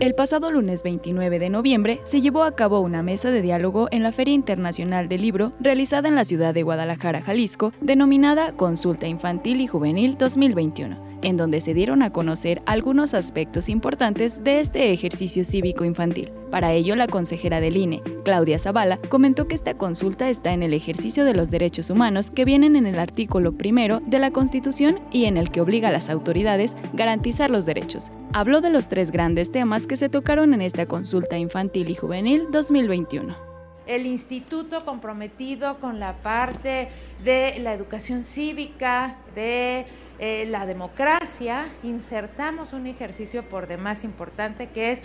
El 0.00 0.14
pasado 0.14 0.50
lunes 0.50 0.82
29 0.82 1.38
de 1.38 1.50
noviembre 1.50 2.00
se 2.04 2.20
llevó 2.20 2.44
a 2.44 2.54
cabo 2.54 2.80
una 2.80 3.02
mesa 3.02 3.30
de 3.30 3.42
diálogo 3.42 3.88
en 3.90 4.02
la 4.02 4.12
Feria 4.12 4.34
Internacional 4.34 5.08
del 5.08 5.22
Libro 5.22 5.50
realizada 5.60 6.08
en 6.08 6.14
la 6.14 6.24
ciudad 6.24 6.54
de 6.54 6.62
Guadalajara, 6.62 7.22
Jalisco, 7.22 7.72
denominada 7.80 8.52
Consulta 8.56 9.06
Infantil 9.06 9.60
y 9.60 9.66
Juvenil 9.66 10.16
2021 10.16 11.11
en 11.22 11.36
donde 11.36 11.60
se 11.60 11.74
dieron 11.74 12.02
a 12.02 12.10
conocer 12.10 12.62
algunos 12.66 13.14
aspectos 13.14 13.68
importantes 13.68 14.44
de 14.44 14.60
este 14.60 14.92
ejercicio 14.92 15.44
cívico 15.44 15.84
infantil. 15.84 16.30
Para 16.50 16.72
ello, 16.72 16.96
la 16.96 17.06
consejera 17.06 17.60
del 17.60 17.76
INE, 17.76 18.00
Claudia 18.24 18.58
Zavala, 18.58 18.98
comentó 19.08 19.48
que 19.48 19.54
esta 19.54 19.74
consulta 19.74 20.28
está 20.28 20.52
en 20.52 20.62
el 20.62 20.74
ejercicio 20.74 21.24
de 21.24 21.34
los 21.34 21.50
derechos 21.50 21.90
humanos 21.90 22.30
que 22.30 22.44
vienen 22.44 22.76
en 22.76 22.86
el 22.86 22.98
artículo 22.98 23.52
primero 23.52 24.00
de 24.06 24.18
la 24.18 24.30
Constitución 24.30 25.00
y 25.10 25.24
en 25.24 25.36
el 25.36 25.50
que 25.50 25.60
obliga 25.60 25.88
a 25.88 25.92
las 25.92 26.10
autoridades 26.10 26.76
garantizar 26.92 27.50
los 27.50 27.64
derechos. 27.64 28.10
Habló 28.32 28.60
de 28.60 28.70
los 28.70 28.88
tres 28.88 29.10
grandes 29.10 29.50
temas 29.50 29.86
que 29.86 29.96
se 29.96 30.08
tocaron 30.08 30.54
en 30.54 30.62
esta 30.62 30.86
consulta 30.86 31.38
infantil 31.38 31.90
y 31.90 31.94
juvenil 31.94 32.46
2021 32.50 33.52
el 33.86 34.06
instituto 34.06 34.84
comprometido 34.84 35.78
con 35.78 35.98
la 35.98 36.14
parte 36.14 36.88
de 37.24 37.58
la 37.60 37.74
educación 37.74 38.24
cívica, 38.24 39.16
de 39.34 39.86
eh, 40.24 40.46
la 40.46 40.66
democracia, 40.66 41.68
insertamos 41.82 42.72
un 42.72 42.86
ejercicio 42.86 43.42
por 43.42 43.66
demás 43.66 44.04
importante 44.04 44.68
que 44.68 44.92
es 44.92 45.00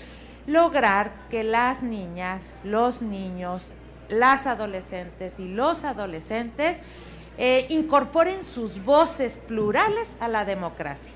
lograr 0.46 1.12
que 1.32 1.44
las 1.44 1.82
niñas, 1.82 2.54
los 2.64 3.02
niños, 3.02 3.74
las 4.10 4.46
adolescentes 4.46 5.40
y 5.40 5.48
los 5.48 5.86
adolescentes 5.86 6.78
eh, 7.40 7.66
incorporen 7.70 8.44
sus 8.44 8.86
voces 8.86 9.40
plurales 9.40 10.08
a 10.20 10.28
la 10.28 10.46
democracia. 10.46 11.14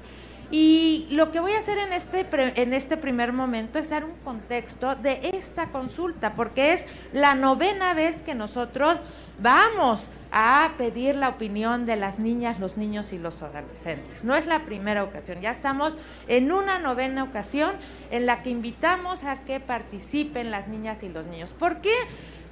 Y 0.51 1.07
lo 1.11 1.31
que 1.31 1.39
voy 1.39 1.53
a 1.53 1.59
hacer 1.59 1.77
en 1.77 1.93
este, 1.93 2.27
en 2.61 2.73
este 2.73 2.97
primer 2.97 3.31
momento 3.31 3.79
es 3.79 3.89
dar 3.89 4.03
un 4.03 4.15
contexto 4.25 4.95
de 4.95 5.31
esta 5.33 5.67
consulta, 5.67 6.33
porque 6.33 6.73
es 6.73 6.85
la 7.13 7.35
novena 7.35 7.93
vez 7.93 8.21
que 8.21 8.35
nosotros 8.35 8.99
vamos 9.39 10.09
a 10.33 10.71
pedir 10.77 11.15
la 11.15 11.29
opinión 11.29 11.85
de 11.85 11.95
las 11.95 12.19
niñas, 12.19 12.59
los 12.59 12.75
niños 12.75 13.13
y 13.13 13.17
los 13.17 13.41
adolescentes. 13.41 14.25
No 14.25 14.35
es 14.35 14.45
la 14.45 14.65
primera 14.65 15.05
ocasión, 15.05 15.39
ya 15.39 15.51
estamos 15.51 15.97
en 16.27 16.51
una 16.51 16.79
novena 16.79 17.23
ocasión 17.23 17.71
en 18.11 18.25
la 18.25 18.43
que 18.43 18.49
invitamos 18.49 19.23
a 19.23 19.37
que 19.43 19.61
participen 19.61 20.51
las 20.51 20.67
niñas 20.67 21.01
y 21.03 21.09
los 21.09 21.25
niños. 21.27 21.53
¿Por 21.53 21.79
qué? 21.79 21.95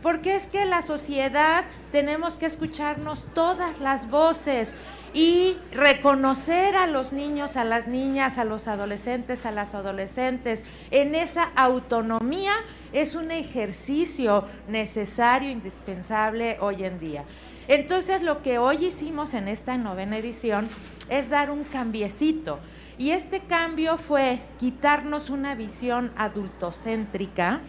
Porque 0.01 0.35
es 0.35 0.47
que 0.47 0.63
la 0.65 0.81
sociedad 0.81 1.65
tenemos 1.91 2.35
que 2.35 2.45
escucharnos 2.45 3.25
todas 3.33 3.79
las 3.81 4.09
voces 4.09 4.73
y 5.13 5.57
reconocer 5.71 6.75
a 6.75 6.87
los 6.87 7.13
niños, 7.13 7.57
a 7.57 7.63
las 7.63 7.87
niñas, 7.87 8.37
a 8.37 8.43
los 8.43 8.67
adolescentes, 8.67 9.45
a 9.45 9.51
las 9.51 9.73
adolescentes 9.73 10.63
en 10.91 11.15
esa 11.15 11.51
autonomía 11.55 12.53
es 12.93 13.15
un 13.15 13.31
ejercicio 13.31 14.45
necesario, 14.67 15.49
indispensable 15.49 16.57
hoy 16.59 16.83
en 16.83 16.99
día. 16.99 17.23
Entonces 17.67 18.23
lo 18.23 18.41
que 18.41 18.57
hoy 18.57 18.85
hicimos 18.85 19.33
en 19.33 19.47
esta 19.47 19.77
novena 19.77 20.17
edición 20.17 20.69
es 21.09 21.29
dar 21.29 21.51
un 21.51 21.63
cambiecito. 21.63 22.59
Y 22.97 23.11
este 23.11 23.39
cambio 23.39 23.97
fue 23.97 24.41
quitarnos 24.59 25.29
una 25.29 25.55
visión 25.55 26.11
adultocéntrica 26.17 27.61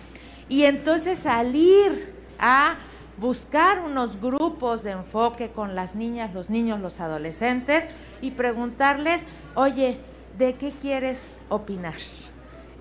y 0.48 0.64
entonces 0.64 1.20
salir 1.20 2.14
a 2.38 2.76
buscar 3.20 3.80
unos 3.80 4.18
grupos 4.18 4.82
de 4.82 4.92
enfoque 4.92 5.50
con 5.50 5.74
las 5.74 5.94
niñas, 5.94 6.32
los 6.32 6.48
niños, 6.48 6.80
los 6.80 7.00
adolescentes 7.00 7.86
y 8.22 8.30
preguntarles, 8.30 9.22
oye, 9.54 10.00
¿de 10.38 10.54
qué 10.54 10.72
quieres 10.80 11.38
opinar? 11.50 11.94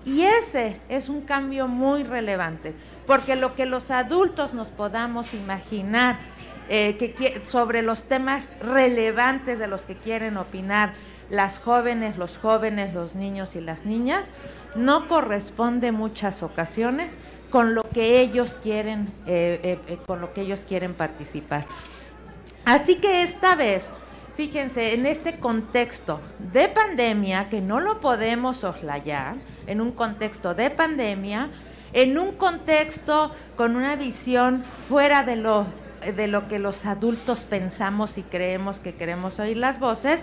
Y 0.06 0.22
ese 0.22 0.80
es 0.88 1.10
un 1.10 1.20
cambio 1.20 1.68
muy 1.68 2.04
relevante, 2.04 2.74
porque 3.06 3.36
lo 3.36 3.54
que 3.54 3.66
los 3.66 3.90
adultos 3.90 4.54
nos 4.54 4.70
podamos 4.70 5.34
imaginar 5.34 6.18
eh, 6.70 7.42
sobre 7.44 7.82
los 7.82 8.06
temas 8.06 8.48
relevantes 8.60 9.58
de 9.58 9.66
los 9.66 9.82
que 9.82 9.96
quieren 9.96 10.38
opinar 10.38 10.94
las 11.28 11.58
jóvenes, 11.58 12.16
los 12.16 12.38
jóvenes, 12.38 12.94
los 12.94 13.14
niños 13.14 13.56
y 13.56 13.60
las 13.60 13.84
niñas, 13.84 14.30
no 14.74 15.06
corresponde 15.06 15.92
muchas 15.92 16.42
ocasiones 16.42 17.18
con 17.50 17.74
lo 17.74 17.82
que 17.82 18.20
ellos 18.20 18.58
quieren, 18.62 19.12
eh, 19.26 19.60
eh, 19.62 19.78
eh, 19.88 19.98
con 20.06 20.20
lo 20.20 20.32
que 20.32 20.42
ellos 20.42 20.64
quieren 20.66 20.94
participar. 20.94 21.66
Así 22.64 22.96
que 22.96 23.22
esta 23.22 23.56
vez, 23.56 23.90
fíjense, 24.36 24.94
en 24.94 25.06
este 25.06 25.38
contexto 25.38 26.20
de 26.52 26.68
pandemia, 26.68 27.48
que 27.48 27.60
no 27.60 27.80
lo 27.80 28.00
podemos 28.00 28.58
soslayar, 28.58 29.34
en 29.66 29.80
un 29.80 29.92
contexto 29.92 30.54
de 30.54 30.70
pandemia, 30.70 31.50
en 31.92 32.18
un 32.18 32.32
contexto 32.32 33.32
con 33.56 33.76
una 33.76 33.96
visión 33.96 34.62
fuera 34.88 35.24
de 35.24 35.36
lo, 35.36 35.66
de 36.16 36.28
lo 36.28 36.48
que 36.48 36.58
los 36.58 36.86
adultos 36.86 37.44
pensamos 37.44 38.16
y 38.16 38.22
creemos 38.22 38.78
que 38.78 38.94
queremos 38.94 39.38
oír 39.40 39.56
las 39.56 39.80
voces, 39.80 40.20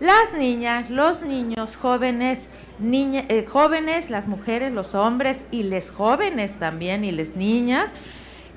las 0.00 0.34
niñas, 0.34 0.90
los 0.90 1.22
niños, 1.22 1.76
jóvenes, 1.76 2.50
eh, 2.80 3.46
jóvenes, 3.48 4.10
las 4.10 4.26
mujeres, 4.26 4.72
los 4.72 4.94
hombres 4.94 5.38
y 5.50 5.62
les 5.62 5.90
jóvenes 5.90 6.58
también 6.58 7.04
y 7.04 7.12
les 7.12 7.36
niñas, 7.36 7.90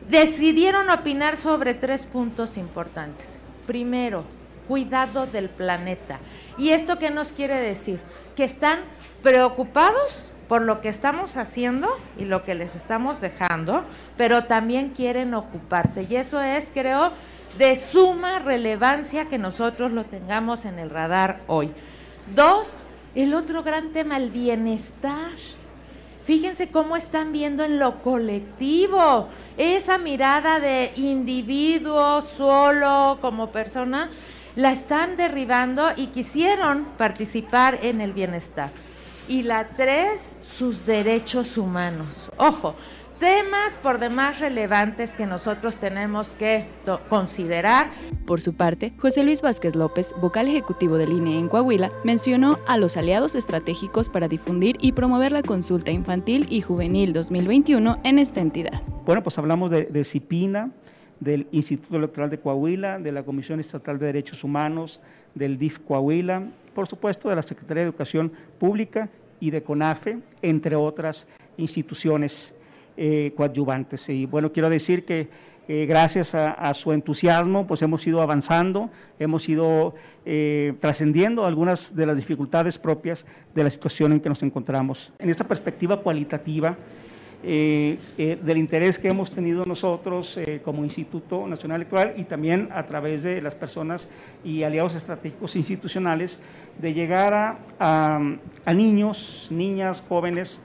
decidieron 0.10 0.90
opinar 0.90 1.38
sobre 1.38 1.74
tres 1.74 2.06
puntos 2.06 2.58
importantes. 2.58 3.40
Primero, 3.66 4.24
cuidado 4.68 5.26
del 5.26 5.50
planeta. 5.50 6.20
¿Y 6.58 6.70
esto 6.70 7.00
qué 7.00 7.12
nos 7.12 7.32
quiere 7.32 7.56
decir? 7.56 8.00
Que 8.36 8.44
están 8.44 8.80
preocupados 9.24 10.30
por 10.48 10.64
lo 10.64 10.82
que 10.82 10.90
estamos 10.90 11.38
haciendo 11.38 11.88
y 12.18 12.26
lo 12.26 12.44
que 12.44 12.56
les 12.56 12.76
estamos 12.76 13.22
dejando, 13.22 13.84
pero 14.18 14.46
también 14.46 14.90
quieren 14.90 15.34
ocuparse. 15.36 16.08
Y 16.10 16.16
eso 16.16 16.42
es, 16.42 16.70
creo, 16.74 17.12
de 17.58 17.76
suma 17.76 18.40
relevancia 18.40 19.26
que 19.26 19.38
nosotros 19.38 19.92
lo 19.92 20.06
tengamos 20.06 20.66
en 20.66 20.80
el 20.80 20.90
radar 20.90 21.42
hoy. 21.48 21.72
Dos, 22.36 22.74
el 23.16 23.34
otro 23.34 23.64
gran 23.64 23.90
tema, 23.90 24.18
el 24.18 24.30
bienestar. 24.30 25.32
Fíjense 26.26 26.70
cómo 26.70 26.96
están 26.96 27.32
viendo 27.32 27.64
en 27.64 27.80
lo 27.80 28.04
colectivo 28.04 29.30
esa 29.58 29.98
mirada 29.98 30.60
de 30.60 30.92
individuo 30.96 32.22
solo 32.22 33.18
como 33.20 33.52
persona, 33.52 34.10
la 34.56 34.72
están 34.72 35.18
derribando 35.18 35.90
y 35.96 36.08
quisieron 36.08 36.86
participar 36.98 37.80
en 37.82 38.00
el 38.02 38.14
bienestar. 38.14 38.70
Y 39.28 39.44
la 39.44 39.70
tres, 39.70 40.38
sus 40.42 40.86
derechos 40.86 41.58
humanos. 41.58 42.30
Ojo, 42.38 42.76
temas 43.20 43.78
por 43.84 44.00
demás 44.00 44.40
relevantes 44.40 45.12
que 45.12 45.26
nosotros 45.26 45.76
tenemos 45.76 46.34
que 46.34 46.66
considerar. 47.10 47.92
Por 48.26 48.42
su 48.42 48.54
parte, 48.54 48.94
José 48.98 49.24
Luis 49.24 49.42
Vázquez 49.42 49.76
López, 49.76 50.14
vocal 50.22 50.48
ejecutivo 50.48 50.98
del 50.98 51.12
INE 51.12 51.38
en 51.38 51.50
Coahuila, 51.50 51.90
mencionó 52.04 52.58
a 52.66 52.78
los 52.78 52.98
aliados 52.98 53.36
estratégicos 53.36 54.10
para 54.10 54.28
difundir 54.28 54.78
y 54.80 54.94
promover 54.94 55.32
la 55.32 55.44
consulta 55.44 55.92
infantil 55.92 56.48
y 56.50 56.62
juvenil 56.62 57.14
2021 57.14 57.98
en 58.04 58.20
esta 58.20 58.40
entidad. 58.40 58.82
Bueno, 59.06 59.22
pues 59.22 59.38
hablamos 59.38 59.70
de, 59.70 59.84
de 59.84 60.04
CIPINA, 60.04 60.72
del 61.20 61.48
Instituto 61.52 61.98
Electoral 61.98 62.30
de 62.30 62.40
Coahuila, 62.40 62.98
de 62.98 63.12
la 63.12 63.24
Comisión 63.24 63.60
Estatal 63.60 64.00
de 64.00 64.06
Derechos 64.06 64.44
Humanos, 64.46 65.02
del 65.36 65.58
DIF 65.58 65.80
Coahuila, 65.80 66.44
por 66.74 66.88
supuesto 66.88 67.28
de 67.28 67.36
la 67.36 67.42
Secretaría 67.42 67.84
de 67.84 67.90
Educación 67.90 68.32
Pública 68.58 69.10
y 69.42 69.52
de 69.52 69.62
CONAFE, 69.62 70.20
entre 70.42 70.78
otras 70.78 71.28
instituciones 71.58 72.54
eh, 73.02 73.32
coadyuvantes. 73.34 74.10
Y 74.10 74.26
bueno, 74.26 74.52
quiero 74.52 74.70
decir 74.70 75.06
que 75.06 75.30
eh, 75.70 75.86
gracias 75.86 76.36
a, 76.36 76.74
su 76.74 76.92
entusiasmo, 76.92 77.66
pues 77.66 77.82
hemos 77.82 78.06
ido 78.06 78.22
avanzando, 78.22 78.90
hemos 79.20 79.48
ido 79.48 79.96
eh, 80.26 80.74
trascendiendo 80.82 81.46
algunas 81.46 81.96
de 81.96 82.06
las 82.06 82.18
dificultades 82.18 82.78
propias 82.78 83.26
de 83.56 83.64
la 83.64 83.70
situación 83.70 84.12
en 84.12 84.20
que 84.20 84.28
nos 84.28 84.44
encontramos. 84.44 85.14
En 85.18 85.30
esta 85.30 85.46
perspectiva 85.46 86.02
cualitativa, 86.02 86.76
del 87.42 88.58
interés 88.58 89.00
que 89.00 89.08
hemos 89.08 89.32
tenido 89.32 89.64
nosotros 89.64 90.38
como 90.66 90.84
Instituto 90.84 91.48
Nacional 91.48 91.78
Electoral 91.78 92.16
y 92.18 92.26
también 92.26 92.68
a 92.74 92.86
través 92.86 93.24
de 93.24 93.42
las 93.42 93.56
personas 93.56 94.10
y 94.44 94.64
aliados 94.64 94.94
estratégicos 94.94 95.56
institucionales, 95.56 96.42
de 96.82 96.94
llegar 96.94 97.60
a 97.80 98.74
niños, 98.74 99.48
niñas, 99.52 100.04
jóvenes, 100.06 100.62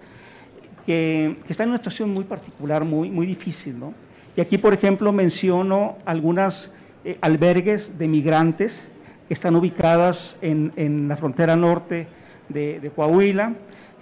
que, 0.85 1.37
están 1.49 1.65
en 1.65 1.71
una 1.71 1.79
situación 1.79 2.11
muy 2.11 2.25
particular, 2.25 2.85
muy, 2.85 3.11
muy 3.11 3.27
difícil. 3.27 3.79
¿no? 3.79 3.95
Y 4.37 4.41
aquí, 4.41 4.59
por 4.59 4.75
ejemplo, 4.75 5.13
menciono 5.13 5.97
algunas 6.05 6.75
eh, 7.05 7.19
albergues 7.21 7.99
de 7.99 8.09
migrantes 8.09 8.91
que 9.29 9.35
están 9.35 9.57
ubicadas 9.57 10.37
en, 10.43 10.73
en 10.77 11.09
la 11.09 11.17
frontera 11.17 11.57
norte 11.57 12.07
de, 12.49 12.81
de, 12.81 12.91
Coahuila. 12.91 13.55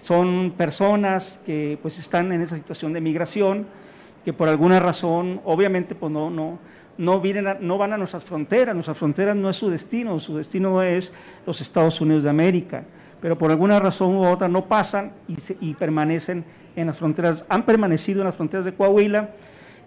Son 0.02 0.54
personas 0.56 1.40
que 1.46 1.78
pues, 1.80 1.98
están 1.98 2.32
en 2.32 2.42
esa 2.42 2.56
situación 2.56 2.92
de 2.92 3.00
migración, 3.00 3.66
que 4.24 4.32
por 4.32 4.48
alguna 4.48 4.80
razón, 4.80 5.40
obviamente, 5.44 5.94
pues 5.94 6.10
no, 6.10 6.30
no, 6.30 6.58
no, 6.98 7.20
vienen 7.20 7.46
no 7.60 7.78
van 7.78 7.92
a 7.92 7.98
nuestras 7.98 8.24
fronteras, 8.24 8.74
nuestras 8.74 8.98
fronteras 8.98 9.36
no 9.36 9.48
es 9.48 9.56
su 9.56 9.70
destino, 9.70 10.18
su 10.20 10.36
destino 10.36 10.82
es 10.82 11.12
los 11.46 11.60
Estados 11.60 12.00
Unidos 12.00 12.24
de 12.24 12.30
América, 12.30 12.84
pero 13.22 13.38
por 13.38 13.50
alguna 13.50 13.80
razón 13.80 14.14
u 14.16 14.26
otra 14.26 14.48
no 14.48 14.66
pasan 14.66 15.12
y, 15.28 15.36
y 15.60 15.74
permanecen 15.74 16.44
en 16.76 16.88
las 16.88 16.98
fronteras, 16.98 17.46
han 17.48 17.64
permanecido 17.64 18.20
en 18.20 18.26
las 18.26 18.34
fronteras 18.34 18.66
de 18.66 18.74
Coahuila 18.74 19.30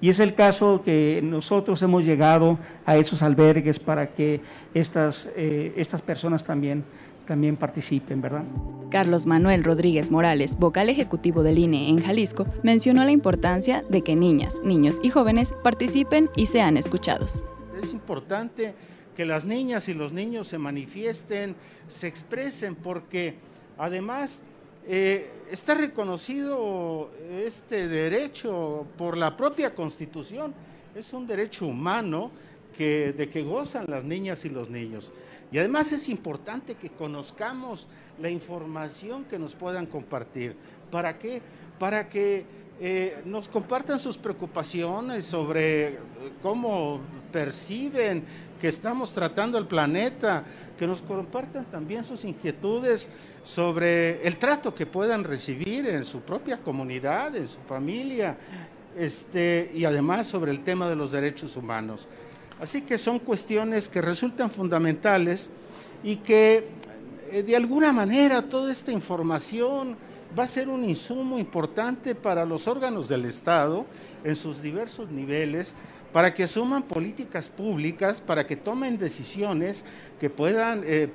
y 0.02 0.10
es 0.10 0.20
el 0.20 0.34
caso 0.34 0.82
que 0.84 1.22
nosotros 1.24 1.82
hemos 1.82 2.04
llegado 2.04 2.58
a 2.86 2.98
esos 2.98 3.22
albergues 3.22 3.80
para 3.80 4.08
que 4.08 4.42
estas, 4.74 5.30
eh, 5.36 5.74
estas 5.78 6.02
personas 6.02 6.44
también 6.44 6.84
también 7.26 7.58
participen, 7.58 8.22
¿verdad? 8.22 8.44
Carlos 8.92 9.26
Manuel 9.26 9.64
Rodríguez 9.64 10.12
Morales, 10.12 10.58
vocal 10.58 10.90
ejecutivo 10.90 11.44
del 11.44 11.58
INE 11.58 11.90
en 11.90 12.00
Jalisco, 12.00 12.46
mencionó 12.64 13.04
la 13.04 13.12
importancia 13.12 13.84
de 13.90 14.02
que 14.02 14.16
niñas, 14.16 14.62
niños 14.64 15.00
y 15.02 15.10
jóvenes 15.10 15.52
participen 15.64 16.30
y 16.36 16.46
sean 16.46 16.78
escuchados. 16.78 17.50
Es 17.82 17.94
importante 17.94 18.76
que 19.16 19.26
las 19.26 19.46
niñas 19.46 19.88
y 19.88 19.94
los 19.94 20.12
niños 20.12 20.48
se 20.48 20.58
manifiesten, 20.58 21.56
se 21.88 22.08
expresen, 22.08 22.76
porque 22.76 23.36
además 23.78 24.44
eh, 24.88 25.32
está 25.50 25.74
reconocido 25.76 27.10
este 27.30 27.88
derecho 27.88 28.86
por 28.98 29.18
la 29.18 29.36
propia 29.36 29.74
Constitución, 29.74 30.54
es 30.94 31.14
un 31.14 31.26
derecho 31.26 31.66
humano 31.66 32.32
que, 32.78 33.14
de 33.14 33.30
que 33.30 33.42
gozan 33.42 33.86
las 33.88 34.04
niñas 34.04 34.46
y 34.46 34.50
los 34.50 34.70
niños. 34.70 35.12
Y 35.52 35.58
además 35.58 35.92
es 35.92 36.10
importante 36.10 36.76
que 36.76 36.90
conozcamos 36.90 37.88
la 38.22 38.30
información 38.30 39.26
que 39.26 39.40
nos 39.40 39.56
puedan 39.56 39.86
compartir. 39.86 40.56
¿Para 40.92 41.18
qué? 41.18 41.42
Para 41.80 42.10
que 42.10 42.46
eh, 42.80 43.22
nos 43.24 43.48
compartan 43.48 44.00
sus 44.00 44.18
preocupaciones 44.18 45.26
sobre 45.26 45.98
cómo 46.42 47.00
perciben 47.32 48.24
que 48.60 48.68
estamos 48.68 49.14
tratando 49.14 49.58
el 49.58 49.66
planeta, 49.66 50.44
que 50.78 50.86
nos 50.86 51.02
compartan 51.02 51.66
también 51.66 52.04
sus 52.04 52.26
inquietudes 52.26 53.10
sobre 53.44 54.26
el 54.28 54.38
trato 54.38 54.76
que 54.76 54.86
puedan 54.86 55.24
recibir 55.24 55.88
en 55.88 56.04
su 56.04 56.20
propia 56.22 56.58
comunidad, 56.58 57.36
en 57.36 57.48
su 57.48 57.60
familia, 57.60 58.36
este, 58.98 59.72
y 59.74 59.86
además 59.86 60.28
sobre 60.28 60.52
el 60.52 60.64
tema 60.64 60.90
de 60.90 60.96
los 60.96 61.12
derechos 61.12 61.56
humanos. 61.56 62.10
Así 62.60 62.82
que 62.82 62.98
son 62.98 63.20
cuestiones 63.20 63.88
que 63.88 64.02
resultan 64.02 64.52
fundamentales 64.52 65.50
y 66.04 66.18
que 66.18 66.70
eh, 67.32 67.44
de 67.44 67.56
alguna 67.56 67.92
manera 67.92 68.42
toda 68.42 68.72
esta 68.72 68.92
información 68.92 69.98
va 70.38 70.44
a 70.44 70.48
ser 70.48 70.70
un 70.70 70.84
insumo 70.84 71.40
importante 71.40 72.16
para 72.16 72.46
los 72.46 72.68
órganos 72.68 73.08
del 73.08 73.26
Estado 73.26 73.86
en 74.24 74.36
sus 74.36 74.62
diversos 74.62 75.10
niveles, 75.10 75.76
para 76.12 76.34
que 76.34 76.44
asuman 76.44 76.84
políticas 76.84 77.50
públicas, 77.50 78.22
para 78.22 78.48
que 78.48 78.56
tomen 78.56 78.98
decisiones 78.98 79.84
que 80.20 80.30
puedan 80.30 80.84
eh, 80.86 81.10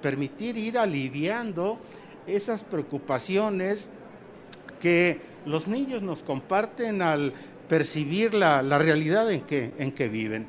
permitir 0.00 0.56
ir 0.56 0.78
aliviando 0.78 1.78
esas 2.26 2.64
preocupaciones 2.64 3.88
que 4.80 5.20
los 5.44 5.68
niños 5.68 6.02
nos 6.02 6.22
comparten 6.22 7.02
al 7.02 7.32
percibir 7.68 8.34
la, 8.34 8.62
realidad 8.78 9.30
en 9.30 9.42
que, 9.42 9.72
en 9.78 9.92
que 9.92 10.08
viven. 10.08 10.46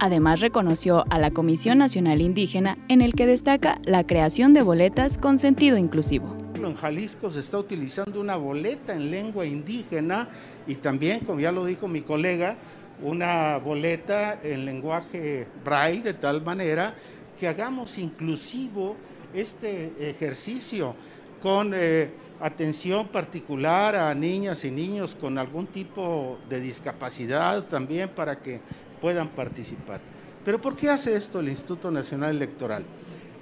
Además 0.00 0.40
reconoció 0.40 1.04
a 1.10 1.18
la 1.18 1.32
Comisión 1.32 1.78
Nacional 1.78 2.20
Indígena 2.20 2.78
en 2.88 3.02
el 3.02 3.14
que 3.14 3.26
destaca 3.26 3.80
la 3.84 4.06
creación 4.06 4.54
de 4.54 4.62
boletas 4.62 5.18
con 5.18 5.38
sentido 5.38 5.76
inclusivo. 5.76 6.47
En 6.68 6.74
Jalisco 6.74 7.30
se 7.30 7.40
está 7.40 7.58
utilizando 7.58 8.20
una 8.20 8.36
boleta 8.36 8.92
en 8.94 9.10
lengua 9.10 9.46
indígena 9.46 10.28
y 10.66 10.74
también, 10.74 11.20
como 11.20 11.40
ya 11.40 11.50
lo 11.50 11.64
dijo 11.64 11.88
mi 11.88 12.02
colega, 12.02 12.56
una 13.02 13.56
boleta 13.56 14.38
en 14.42 14.66
lenguaje 14.66 15.46
braille 15.64 16.02
de 16.02 16.14
tal 16.14 16.42
manera 16.42 16.94
que 17.40 17.48
hagamos 17.48 17.96
inclusivo 17.96 18.96
este 19.32 19.92
ejercicio 20.10 20.94
con 21.40 21.72
eh, 21.74 22.10
atención 22.40 23.08
particular 23.08 23.96
a 23.96 24.14
niñas 24.14 24.64
y 24.64 24.70
niños 24.70 25.14
con 25.14 25.38
algún 25.38 25.68
tipo 25.68 26.38
de 26.50 26.60
discapacidad 26.60 27.64
también 27.64 28.10
para 28.10 28.40
que 28.40 28.60
puedan 29.00 29.28
participar. 29.28 30.00
Pero 30.44 30.60
¿por 30.60 30.76
qué 30.76 30.90
hace 30.90 31.16
esto 31.16 31.40
el 31.40 31.48
Instituto 31.48 31.90
Nacional 31.90 32.36
Electoral? 32.36 32.84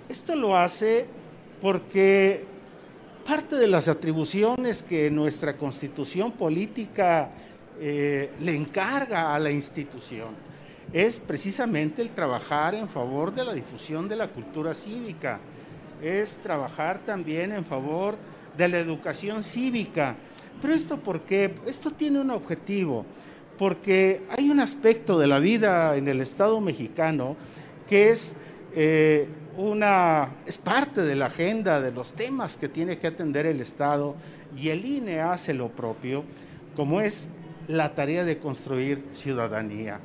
Esto 0.08 0.36
lo 0.36 0.56
hace 0.56 1.06
porque 1.60 2.55
parte 3.26 3.56
de 3.56 3.66
las 3.66 3.88
atribuciones 3.88 4.82
que 4.84 5.10
nuestra 5.10 5.56
constitución 5.56 6.30
política 6.32 7.30
eh, 7.80 8.30
le 8.40 8.54
encarga 8.54 9.34
a 9.34 9.38
la 9.40 9.50
institución 9.50 10.28
es 10.92 11.18
precisamente 11.18 12.02
el 12.02 12.10
trabajar 12.10 12.76
en 12.76 12.88
favor 12.88 13.34
de 13.34 13.44
la 13.44 13.52
difusión 13.52 14.08
de 14.08 14.14
la 14.14 14.28
cultura 14.28 14.74
cívica, 14.74 15.40
es 16.00 16.36
trabajar 16.36 17.00
también 17.04 17.52
en 17.52 17.64
favor 17.64 18.16
de 18.56 18.68
la 18.68 18.78
educación 18.78 19.42
cívica. 19.42 20.14
Pero 20.62 20.72
esto 20.72 20.96
por 20.96 21.22
qué? 21.22 21.52
Esto 21.66 21.90
tiene 21.90 22.20
un 22.20 22.30
objetivo 22.30 23.04
porque 23.58 24.22
hay 24.38 24.50
un 24.50 24.60
aspecto 24.60 25.18
de 25.18 25.26
la 25.26 25.40
vida 25.40 25.96
en 25.96 26.06
el 26.06 26.20
Estado 26.20 26.60
mexicano 26.60 27.36
que 27.88 28.10
es 28.10 28.36
eh, 28.74 29.28
una 29.56 30.28
es 30.44 30.58
parte 30.58 31.02
de 31.02 31.16
la 31.16 31.26
agenda 31.26 31.80
de 31.80 31.92
los 31.92 32.12
temas 32.12 32.56
que 32.56 32.68
tiene 32.68 32.98
que 32.98 33.06
atender 33.06 33.46
el 33.46 33.60
Estado 33.60 34.14
y 34.56 34.68
el 34.68 34.84
INE 34.84 35.20
hace 35.20 35.54
lo 35.54 35.68
propio, 35.68 36.24
como 36.74 37.00
es 37.00 37.28
la 37.68 37.94
tarea 37.94 38.24
de 38.24 38.38
construir 38.38 39.04
ciudadanía. 39.12 40.00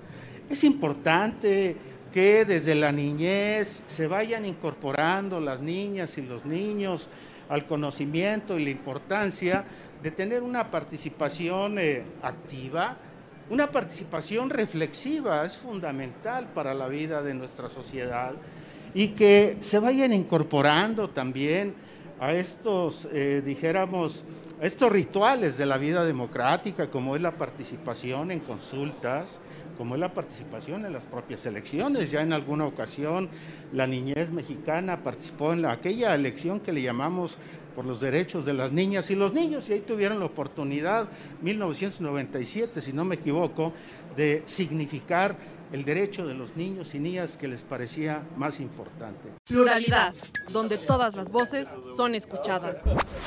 Es 0.50 0.64
importante 0.64 1.76
que 2.12 2.46
desde 2.46 2.76
la 2.76 2.92
niñez 2.92 3.84
se 3.88 4.08
vayan 4.08 4.46
incorporando 4.46 5.40
las 5.40 5.62
niñas 5.62 6.18
y 6.18 6.22
los 6.22 6.46
niños 6.46 7.10
al 7.50 7.66
conocimiento 7.66 8.58
y 8.58 8.64
la 8.64 8.70
importancia 8.70 9.64
de 10.02 10.12
tener 10.12 10.42
una 10.42 10.72
participación 10.72 11.78
eh, 11.78 12.04
activa, 12.22 12.98
una 13.50 13.68
participación 13.68 14.50
reflexiva 14.50 15.46
es 15.46 15.58
fundamental 15.58 16.48
para 16.54 16.74
la 16.74 16.88
vida 16.88 17.22
de 17.22 17.34
nuestra 17.34 17.70
sociedad 17.70 18.34
y 18.94 19.10
que 19.10 19.58
se 19.60 19.80
vayan 19.80 20.14
incorporando 20.14 21.10
también 21.10 21.74
a 22.20 22.34
estos, 22.34 23.08
eh, 23.12 23.42
dijéramos, 23.44 24.24
estos 24.62 24.92
rituales 24.92 25.58
de 25.58 25.66
la 25.66 25.78
vida 25.78 26.06
democrática, 26.06 26.90
como 26.90 27.16
es 27.16 27.22
la 27.22 27.32
participación 27.32 28.30
en 28.30 28.42
consultas, 28.42 29.40
como 29.76 29.96
es 29.96 30.02
la 30.02 30.14
participación 30.14 30.86
en 30.86 30.94
las 30.94 31.08
propias 31.08 31.48
elecciones. 31.48 32.12
Ya 32.12 32.22
en 32.22 32.34
alguna 32.34 32.68
ocasión 32.68 33.28
la 33.74 33.88
niñez 33.88 34.30
mexicana 34.32 35.02
participó 35.02 35.54
en 35.54 35.66
aquella 35.66 36.14
elección 36.14 36.60
que 36.60 36.72
le 36.72 36.84
llamamos 36.84 37.40
por 37.76 37.86
los 37.86 38.00
derechos 38.00 38.46
de 38.46 38.54
las 38.54 38.72
niñas 38.72 39.10
y 39.10 39.16
los 39.16 39.34
niños, 39.34 39.70
y 39.70 39.74
ahí 39.74 39.80
tuvieron 39.80 40.20
la 40.20 40.26
oportunidad, 40.26 41.08
1997, 41.42 42.82
si 42.82 42.94
no 42.94 43.06
me 43.06 43.16
equivoco, 43.16 43.74
de 44.16 44.44
significar 44.46 45.36
el 45.72 45.86
derecho 45.86 46.28
de 46.28 46.34
los 46.34 46.56
niños 46.56 46.94
y 46.96 47.00
niñas 47.00 47.38
que 47.38 47.48
les 47.48 47.64
parecía 47.64 48.28
más 48.36 48.60
importante. 48.60 49.30
Pluralidad, 49.48 50.14
donde 50.52 50.78
todas 50.78 51.16
las 51.16 51.32
voces 51.32 51.70
son 51.96 52.16
escuchadas. 52.16 52.82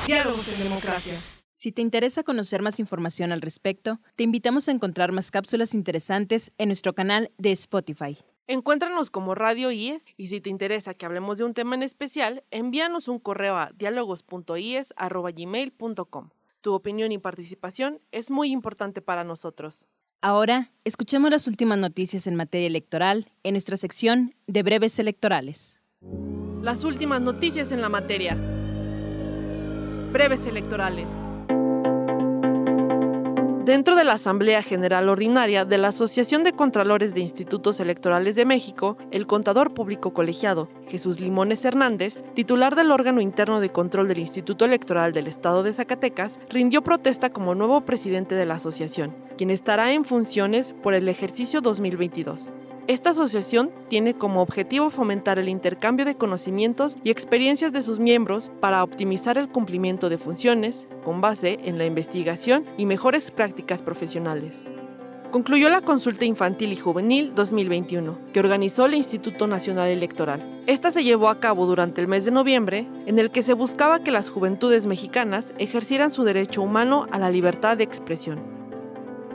Diálogos 0.06 0.52
en 0.52 0.64
democracia. 0.64 1.14
Si 1.54 1.72
te 1.72 1.82
interesa 1.82 2.24
conocer 2.24 2.62
más 2.62 2.78
información 2.78 3.32
al 3.32 3.40
respecto, 3.40 3.98
te 4.16 4.24
invitamos 4.24 4.68
a 4.68 4.72
encontrar 4.72 5.12
más 5.12 5.30
cápsulas 5.30 5.72
interesantes 5.72 6.52
en 6.58 6.68
nuestro 6.68 6.94
canal 6.94 7.30
de 7.38 7.52
Spotify. 7.52 8.18
Encuéntranos 8.46 9.10
como 9.10 9.34
Radio 9.34 9.70
IES 9.70 10.12
y 10.18 10.26
si 10.26 10.42
te 10.42 10.50
interesa 10.50 10.92
que 10.92 11.06
hablemos 11.06 11.38
de 11.38 11.44
un 11.44 11.54
tema 11.54 11.76
en 11.76 11.82
especial, 11.82 12.44
envíanos 12.50 13.08
un 13.08 13.18
correo 13.18 13.56
a 13.56 13.70
diálogos.ies.gmail.com. 13.74 16.28
Tu 16.60 16.74
opinión 16.74 17.10
y 17.12 17.18
participación 17.18 18.02
es 18.12 18.30
muy 18.30 18.50
importante 18.50 19.00
para 19.00 19.24
nosotros. 19.24 19.88
Ahora, 20.20 20.70
escuchemos 20.84 21.30
las 21.30 21.46
últimas 21.46 21.78
noticias 21.78 22.26
en 22.26 22.34
materia 22.34 22.66
electoral 22.66 23.30
en 23.42 23.54
nuestra 23.54 23.76
sección 23.76 24.34
de 24.46 24.62
breves 24.62 24.98
electorales. 24.98 25.82
Las 26.62 26.84
últimas 26.84 27.20
noticias 27.20 27.72
en 27.72 27.80
la 27.82 27.88
materia. 27.88 28.34
Breves 30.12 30.46
electorales. 30.46 31.08
Dentro 33.64 33.96
de 33.96 34.04
la 34.04 34.12
Asamblea 34.12 34.62
General 34.62 35.08
Ordinaria 35.08 35.64
de 35.64 35.78
la 35.78 35.88
Asociación 35.88 36.42
de 36.42 36.52
Contralores 36.52 37.14
de 37.14 37.20
Institutos 37.20 37.80
Electorales 37.80 38.34
de 38.34 38.44
México, 38.44 38.98
el 39.10 39.26
contador 39.26 39.72
público 39.72 40.12
colegiado 40.12 40.68
Jesús 40.86 41.18
Limones 41.18 41.64
Hernández, 41.64 42.24
titular 42.34 42.76
del 42.76 42.92
órgano 42.92 43.22
interno 43.22 43.60
de 43.60 43.70
control 43.70 44.06
del 44.06 44.18
Instituto 44.18 44.66
Electoral 44.66 45.14
del 45.14 45.28
Estado 45.28 45.62
de 45.62 45.72
Zacatecas, 45.72 46.40
rindió 46.50 46.84
protesta 46.84 47.30
como 47.30 47.54
nuevo 47.54 47.80
presidente 47.86 48.34
de 48.34 48.44
la 48.44 48.56
asociación, 48.56 49.16
quien 49.38 49.48
estará 49.48 49.94
en 49.94 50.04
funciones 50.04 50.74
por 50.82 50.92
el 50.92 51.08
ejercicio 51.08 51.62
2022. 51.62 52.52
Esta 52.86 53.10
asociación 53.10 53.70
tiene 53.88 54.12
como 54.12 54.42
objetivo 54.42 54.90
fomentar 54.90 55.38
el 55.38 55.48
intercambio 55.48 56.04
de 56.04 56.16
conocimientos 56.16 56.98
y 57.02 57.10
experiencias 57.10 57.72
de 57.72 57.80
sus 57.80 57.98
miembros 57.98 58.52
para 58.60 58.84
optimizar 58.84 59.38
el 59.38 59.48
cumplimiento 59.48 60.10
de 60.10 60.18
funciones 60.18 60.86
con 61.02 61.22
base 61.22 61.58
en 61.64 61.78
la 61.78 61.86
investigación 61.86 62.66
y 62.76 62.84
mejores 62.84 63.30
prácticas 63.30 63.82
profesionales. 63.82 64.66
Concluyó 65.30 65.70
la 65.70 65.80
consulta 65.80 66.26
infantil 66.26 66.72
y 66.72 66.76
juvenil 66.76 67.34
2021, 67.34 68.18
que 68.34 68.40
organizó 68.40 68.84
el 68.84 68.94
Instituto 68.94 69.46
Nacional 69.46 69.88
Electoral. 69.88 70.62
Esta 70.66 70.92
se 70.92 71.04
llevó 71.04 71.30
a 71.30 71.40
cabo 71.40 71.64
durante 71.64 72.02
el 72.02 72.06
mes 72.06 72.26
de 72.26 72.32
noviembre, 72.32 72.86
en 73.06 73.18
el 73.18 73.30
que 73.30 73.42
se 73.42 73.54
buscaba 73.54 74.04
que 74.04 74.10
las 74.10 74.28
juventudes 74.28 74.84
mexicanas 74.84 75.54
ejercieran 75.56 76.10
su 76.10 76.22
derecho 76.22 76.60
humano 76.60 77.06
a 77.10 77.18
la 77.18 77.30
libertad 77.30 77.78
de 77.78 77.84
expresión 77.84 78.53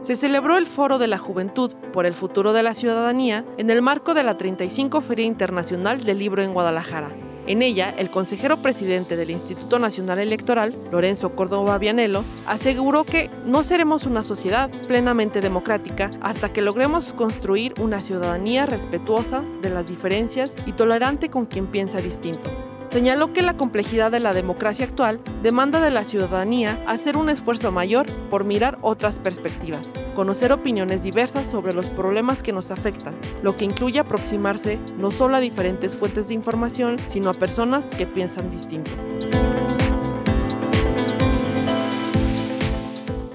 se 0.01 0.15
celebró 0.15 0.57
el 0.57 0.67
Foro 0.67 0.97
de 0.97 1.07
la 1.07 1.17
Juventud 1.17 1.73
por 1.93 2.05
el 2.05 2.13
Futuro 2.13 2.53
de 2.53 2.63
la 2.63 2.73
Ciudadanía 2.73 3.45
en 3.57 3.69
el 3.69 3.81
marco 3.81 4.13
de 4.13 4.23
la 4.23 4.37
35 4.37 5.01
Feria 5.01 5.25
Internacional 5.25 6.03
del 6.03 6.19
Libro 6.19 6.41
en 6.43 6.53
Guadalajara. 6.53 7.09
En 7.47 7.63
ella, 7.63 7.89
el 7.97 8.11
consejero 8.11 8.61
presidente 8.61 9.15
del 9.15 9.31
Instituto 9.31 9.79
Nacional 9.79 10.19
Electoral, 10.19 10.71
Lorenzo 10.91 11.35
Córdoba 11.35 11.79
Vianello, 11.79 12.23
aseguró 12.45 13.05
que 13.05 13.31
no 13.43 13.63
seremos 13.63 14.05
una 14.05 14.21
sociedad 14.21 14.69
plenamente 14.87 15.41
democrática 15.41 16.11
hasta 16.21 16.53
que 16.53 16.61
logremos 16.61 17.13
construir 17.13 17.73
una 17.79 18.01
ciudadanía 18.01 18.67
respetuosa 18.67 19.43
de 19.63 19.71
las 19.71 19.87
diferencias 19.87 20.55
y 20.67 20.73
tolerante 20.73 21.29
con 21.29 21.47
quien 21.47 21.65
piensa 21.65 22.01
distinto. 22.01 22.68
Señaló 22.91 23.33
que 23.33 23.43
la 23.43 23.55
complejidad 23.55 24.09
de 24.11 24.19
la 24.19 24.33
democracia 24.33 24.83
actual 24.83 25.21
demanda 25.43 25.79
de 25.79 25.91
la 25.91 26.03
ciudadanía 26.03 26.83
hacer 26.87 27.17
un 27.17 27.29
esfuerzo 27.29 27.71
mayor 27.71 28.07
por 28.31 28.45
mirar 28.45 28.79
otras 28.81 29.19
perspectivas, 29.19 29.93
conocer 30.15 30.51
opiniones 30.51 31.03
diversas 31.03 31.45
sobre 31.45 31.73
los 31.73 31.87
problemas 31.89 32.41
que 32.41 32.51
nos 32.51 32.71
afectan, 32.71 33.13
lo 33.43 33.55
que 33.55 33.65
incluye 33.65 33.99
aproximarse 33.99 34.79
no 34.97 35.11
solo 35.11 35.37
a 35.37 35.39
diferentes 35.39 35.95
fuentes 35.95 36.29
de 36.29 36.33
información, 36.33 36.97
sino 37.09 37.29
a 37.29 37.35
personas 37.35 37.91
que 37.91 38.07
piensan 38.07 38.49
distinto. 38.49 38.89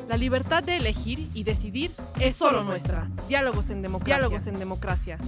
La 0.09 0.17
libertad 0.17 0.65
de 0.65 0.79
elegir 0.79 1.29
y 1.33 1.45
decidir 1.45 1.93
es 2.19 2.35
solo 2.35 2.65
nuestra. 2.65 3.09
Diálogos 3.29 3.71
en 3.71 3.83
democracia. 3.83 4.17
Diálogos 4.17 4.47
en 4.49 4.59
democracia. 4.59 5.19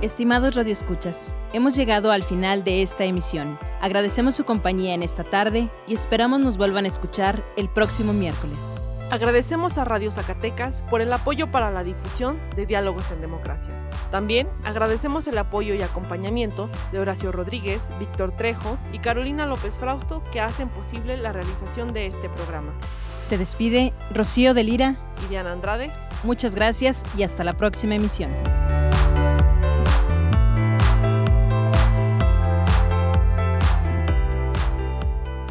Estimados 0.02 0.54
radioescuchas, 0.54 1.28
hemos 1.52 1.76
llegado 1.76 2.10
al 2.10 2.22
final 2.22 2.64
de 2.64 2.80
esta 2.80 3.04
emisión. 3.04 3.58
Agradecemos 3.82 4.34
su 4.34 4.46
compañía 4.46 4.94
en 4.94 5.02
esta 5.02 5.24
tarde 5.24 5.68
y 5.86 5.92
esperamos 5.92 6.40
nos 6.40 6.56
vuelvan 6.56 6.86
a 6.86 6.88
escuchar 6.88 7.44
el 7.58 7.68
próximo 7.68 8.14
miércoles. 8.14 8.58
Agradecemos 9.10 9.76
a 9.76 9.84
Radio 9.84 10.10
Zacatecas 10.10 10.84
por 10.88 11.02
el 11.02 11.12
apoyo 11.12 11.50
para 11.50 11.70
la 11.70 11.84
difusión 11.84 12.40
de 12.56 12.64
Diálogos 12.64 13.10
en 13.10 13.20
Democracia. 13.20 13.74
También 14.10 14.48
agradecemos 14.64 15.28
el 15.28 15.36
apoyo 15.36 15.74
y 15.74 15.82
acompañamiento 15.82 16.70
de 16.92 17.00
Horacio 17.00 17.30
Rodríguez, 17.30 17.82
Víctor 17.98 18.34
Trejo 18.34 18.78
y 18.94 19.00
Carolina 19.00 19.44
López 19.44 19.76
Frausto 19.76 20.22
que 20.32 20.40
hacen 20.40 20.70
posible 20.70 21.18
la 21.18 21.32
realización 21.32 21.92
de 21.92 22.06
este 22.06 22.30
programa. 22.30 22.72
Se 23.22 23.36
despide 23.36 23.92
Rocío 24.14 24.54
de 24.54 24.64
Lira 24.64 24.96
y 25.22 25.28
Diana 25.28 25.52
Andrade. 25.52 25.92
Muchas 26.24 26.54
gracias 26.54 27.02
y 27.18 27.22
hasta 27.22 27.44
la 27.44 27.52
próxima 27.52 27.96
emisión. 27.96 28.30